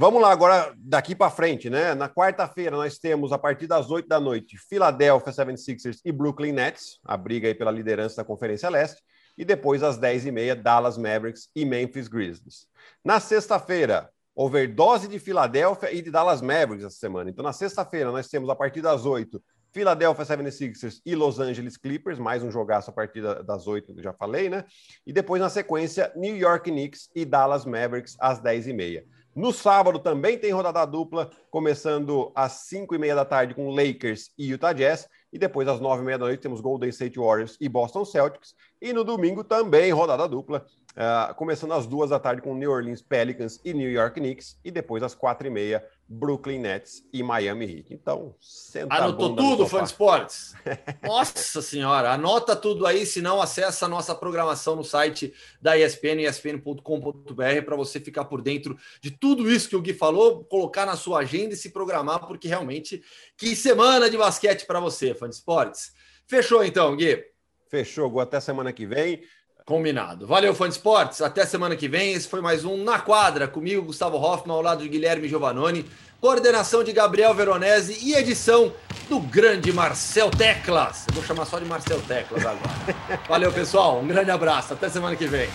Vamos 0.00 0.22
lá, 0.22 0.30
agora 0.30 0.72
daqui 0.78 1.12
para 1.12 1.28
frente, 1.28 1.68
né? 1.68 1.92
Na 1.92 2.08
quarta-feira 2.08 2.76
nós 2.76 3.00
temos, 3.00 3.32
a 3.32 3.36
partir 3.36 3.66
das 3.66 3.90
8 3.90 4.08
da 4.08 4.20
noite, 4.20 4.56
Philadelphia 4.56 5.32
76ers 5.32 5.98
e 6.04 6.12
Brooklyn 6.12 6.52
Nets, 6.52 7.00
a 7.04 7.16
briga 7.16 7.48
aí 7.48 7.54
pela 7.54 7.72
liderança 7.72 8.18
da 8.18 8.24
Conferência 8.24 8.68
Leste. 8.68 9.02
E 9.36 9.44
depois, 9.44 9.82
às 9.82 9.98
10h30, 9.98 10.54
Dallas 10.54 10.96
Mavericks 10.96 11.48
e 11.52 11.64
Memphis 11.64 12.06
Grizzlies. 12.06 12.68
Na 13.04 13.18
sexta-feira, 13.18 14.08
overdose 14.36 15.08
de 15.08 15.18
Filadélfia 15.18 15.92
e 15.92 16.00
de 16.00 16.12
Dallas 16.12 16.40
Mavericks 16.40 16.84
essa 16.84 16.96
semana. 16.96 17.28
Então, 17.28 17.42
na 17.42 17.52
sexta-feira, 17.52 18.12
nós 18.12 18.28
temos, 18.28 18.48
a 18.48 18.54
partir 18.54 18.80
das 18.80 19.04
8 19.04 19.42
Philadelphia 19.72 20.24
76ers 20.24 21.00
e 21.04 21.16
Los 21.16 21.40
Angeles 21.40 21.76
Clippers, 21.76 22.20
mais 22.20 22.44
um 22.44 22.52
jogaço 22.52 22.88
a 22.90 22.92
partir 22.92 23.20
das 23.42 23.66
8, 23.66 24.00
já 24.00 24.12
falei, 24.12 24.48
né? 24.48 24.64
E 25.04 25.12
depois, 25.12 25.42
na 25.42 25.48
sequência, 25.48 26.12
New 26.14 26.36
York 26.36 26.70
Knicks 26.70 27.10
e 27.16 27.24
Dallas 27.24 27.64
Mavericks 27.64 28.14
às 28.20 28.40
10h30. 28.40 29.02
No 29.38 29.52
sábado 29.52 30.00
também 30.00 30.36
tem 30.36 30.50
rodada 30.50 30.84
dupla, 30.84 31.30
começando 31.48 32.32
às 32.34 32.66
5 32.66 32.92
e 32.96 32.98
meia 32.98 33.14
da 33.14 33.24
tarde 33.24 33.54
com 33.54 33.70
Lakers 33.70 34.32
e 34.36 34.48
Utah 34.48 34.72
Jazz. 34.72 35.08
E 35.32 35.38
depois, 35.38 35.68
às 35.68 35.78
9 35.78 36.02
e 36.02 36.04
meia 36.04 36.18
da 36.18 36.24
noite, 36.24 36.40
temos 36.40 36.60
Golden 36.60 36.88
State 36.88 37.20
Warriors 37.20 37.56
e 37.60 37.68
Boston 37.68 38.04
Celtics. 38.04 38.52
E 38.82 38.92
no 38.92 39.04
domingo 39.04 39.44
também 39.44 39.92
rodada 39.92 40.26
dupla, 40.26 40.66
uh, 40.90 41.32
começando 41.36 41.72
às 41.72 41.86
duas 41.86 42.10
da 42.10 42.18
tarde 42.18 42.42
com 42.42 42.52
New 42.52 42.68
Orleans 42.68 43.00
Pelicans 43.00 43.60
e 43.64 43.72
New 43.72 43.88
York 43.88 44.18
Knicks. 44.18 44.58
E 44.64 44.72
depois, 44.72 45.04
às 45.04 45.14
quatro 45.14 45.46
e 45.46 45.50
meia, 45.50 45.86
Brooklyn 46.08 46.58
Nets 46.60 47.04
e 47.12 47.22
Miami 47.22 47.66
Heat. 47.66 47.92
Então, 47.92 48.34
senta 48.40 48.94
Anotou 48.94 49.36
tudo, 49.36 49.66
fã 49.66 49.80
de 49.80 49.90
esportes? 49.90 50.54
Nossa 51.04 51.60
senhora, 51.60 52.12
anota 52.12 52.56
tudo 52.56 52.86
aí, 52.86 53.04
se 53.04 53.20
não 53.20 53.42
acessa 53.42 53.84
a 53.84 53.88
nossa 53.88 54.14
programação 54.14 54.74
no 54.74 54.82
site 54.82 55.34
da 55.60 55.76
ESPN, 55.76 56.22
espn.com.br, 56.22 57.62
para 57.64 57.76
você 57.76 58.00
ficar 58.00 58.24
por 58.24 58.40
dentro 58.40 58.78
de 59.02 59.10
tudo 59.10 59.50
isso 59.50 59.68
que 59.68 59.76
o 59.76 59.82
Gui 59.82 59.92
falou, 59.92 60.44
colocar 60.44 60.86
na 60.86 60.96
sua 60.96 61.20
agenda 61.20 61.52
e 61.52 61.56
se 61.56 61.70
programar, 61.70 62.26
porque 62.26 62.48
realmente, 62.48 63.02
que 63.36 63.54
semana 63.54 64.08
de 64.08 64.16
basquete 64.16 64.64
para 64.64 64.80
você, 64.80 65.14
fã 65.14 65.28
de 65.28 65.34
esportes. 65.34 65.92
Fechou 66.26 66.64
então, 66.64 66.96
Gui? 66.96 67.22
Fechou, 67.68 68.18
até 68.18 68.40
semana 68.40 68.72
que 68.72 68.86
vem. 68.86 69.22
Combinado. 69.68 70.26
Valeu, 70.26 70.54
fã 70.54 70.66
de 70.66 70.76
esportes. 70.76 71.20
Até 71.20 71.44
semana 71.44 71.76
que 71.76 71.86
vem. 71.86 72.14
Esse 72.14 72.26
foi 72.26 72.40
mais 72.40 72.64
um 72.64 72.82
Na 72.82 73.00
Quadra, 73.00 73.46
comigo, 73.46 73.82
Gustavo 73.82 74.16
Hoffman, 74.16 74.56
ao 74.56 74.62
lado 74.62 74.82
de 74.82 74.88
Guilherme 74.88 75.28
Giovanoni. 75.28 75.84
Coordenação 76.22 76.82
de 76.82 76.90
Gabriel 76.90 77.34
Veronese 77.34 77.98
e 78.02 78.14
edição 78.14 78.72
do 79.10 79.20
grande 79.20 79.70
Marcel 79.70 80.30
Teclas. 80.30 81.04
Eu 81.08 81.16
vou 81.16 81.22
chamar 81.22 81.44
só 81.44 81.58
de 81.58 81.66
Marcel 81.66 82.00
Teclas 82.08 82.46
agora. 82.46 82.62
Valeu, 83.28 83.52
pessoal. 83.52 84.00
Um 84.00 84.08
grande 84.08 84.30
abraço. 84.30 84.72
Até 84.72 84.88
semana 84.88 85.14
que 85.14 85.26
vem. 85.26 85.50